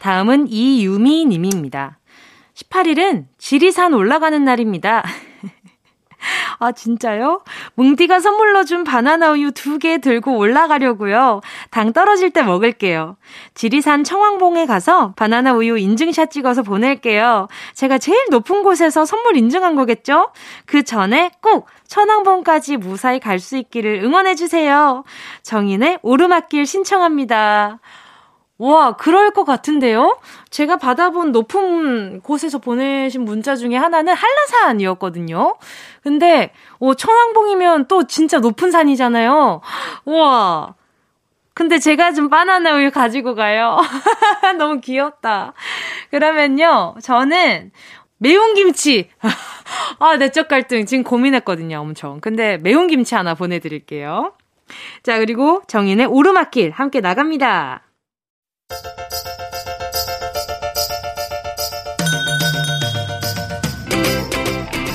다음은 0.00 0.48
이유미 0.48 1.24
님입니다. 1.26 1.98
18일은 2.54 3.24
지리산 3.38 3.94
올라가는 3.94 4.44
날입니다. 4.44 5.02
아, 6.58 6.72
진짜요? 6.72 7.42
뭉디가 7.74 8.20
선물로 8.20 8.64
준 8.64 8.84
바나나 8.84 9.32
우유 9.32 9.50
두 9.52 9.78
개 9.78 9.98
들고 9.98 10.36
올라가려고요. 10.38 11.40
당 11.70 11.92
떨어질 11.92 12.30
때 12.30 12.42
먹을게요. 12.42 13.16
지리산 13.54 14.04
청왕봉에 14.04 14.66
가서 14.66 15.12
바나나 15.16 15.52
우유 15.54 15.76
인증샷 15.76 16.30
찍어서 16.30 16.62
보낼게요. 16.62 17.48
제가 17.74 17.98
제일 17.98 18.26
높은 18.30 18.62
곳에서 18.62 19.04
선물 19.04 19.36
인증한 19.36 19.74
거겠죠? 19.74 20.30
그 20.64 20.82
전에 20.84 21.32
꼭 21.42 21.66
천왕봉까지 21.88 22.76
무사히 22.78 23.20
갈 23.20 23.38
수 23.40 23.56
있기를 23.58 24.00
응원해주세요. 24.04 25.04
정인의 25.42 25.98
오르막길 26.02 26.64
신청합니다. 26.66 27.78
와, 28.58 28.92
그럴 28.92 29.30
것 29.32 29.44
같은데요? 29.44 30.18
제가 30.50 30.76
받아본 30.76 31.32
높은 31.32 32.20
곳에서 32.20 32.58
보내신 32.58 33.24
문자 33.24 33.56
중에 33.56 33.76
하나는 33.76 34.14
한라산이었거든요. 34.14 35.56
근데, 36.02 36.52
오, 36.78 36.94
천왕봉이면 36.94 37.88
또 37.88 38.06
진짜 38.06 38.38
높은 38.38 38.70
산이잖아요. 38.70 39.60
우와. 40.04 40.74
근데 41.54 41.78
제가 41.78 42.12
좀 42.12 42.28
바나나 42.28 42.74
우유 42.74 42.90
가지고 42.90 43.34
가요. 43.34 43.78
너무 44.58 44.80
귀엽다. 44.80 45.52
그러면요, 46.10 46.96
저는 47.00 47.70
매운 48.18 48.54
김치. 48.54 49.08
아, 49.98 50.16
내적 50.16 50.48
갈등. 50.48 50.84
지금 50.86 51.04
고민했거든요, 51.04 51.78
엄청. 51.78 52.20
근데 52.20 52.58
매운 52.58 52.86
김치 52.88 53.14
하나 53.14 53.34
보내드릴게요. 53.34 54.32
자, 55.02 55.18
그리고 55.18 55.62
정인의 55.68 56.06
오르막길 56.06 56.72
함께 56.72 57.00
나갑니다. 57.00 57.83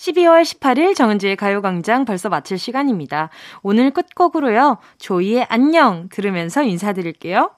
12월 0.00 0.42
18일 0.42 0.96
정은지의 0.96 1.36
가요광장 1.36 2.06
벌써 2.06 2.30
마칠 2.30 2.58
시간입니다. 2.58 3.28
오늘 3.62 3.90
끝곡으로요. 3.90 4.78
조이의 4.98 5.46
안녕 5.50 6.08
들으면서 6.10 6.62
인사드릴게요. 6.62 7.50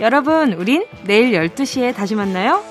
여러분, 0.00 0.52
우린 0.52 0.86
내일 1.06 1.32
12시에 1.32 1.94
다시 1.94 2.14
만나요. 2.14 2.62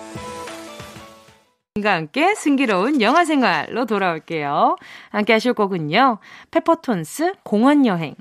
과 1.84 1.94
함께 1.94 2.34
승기로운 2.36 3.02
영화 3.02 3.26
생활로 3.26 3.86
돌아올게요. 3.86 4.78
함께 5.10 5.34
하실 5.34 5.54
곡은요. 5.54 6.20
페퍼톤스 6.50 7.34
공원 7.44 7.86
여행 7.86 8.16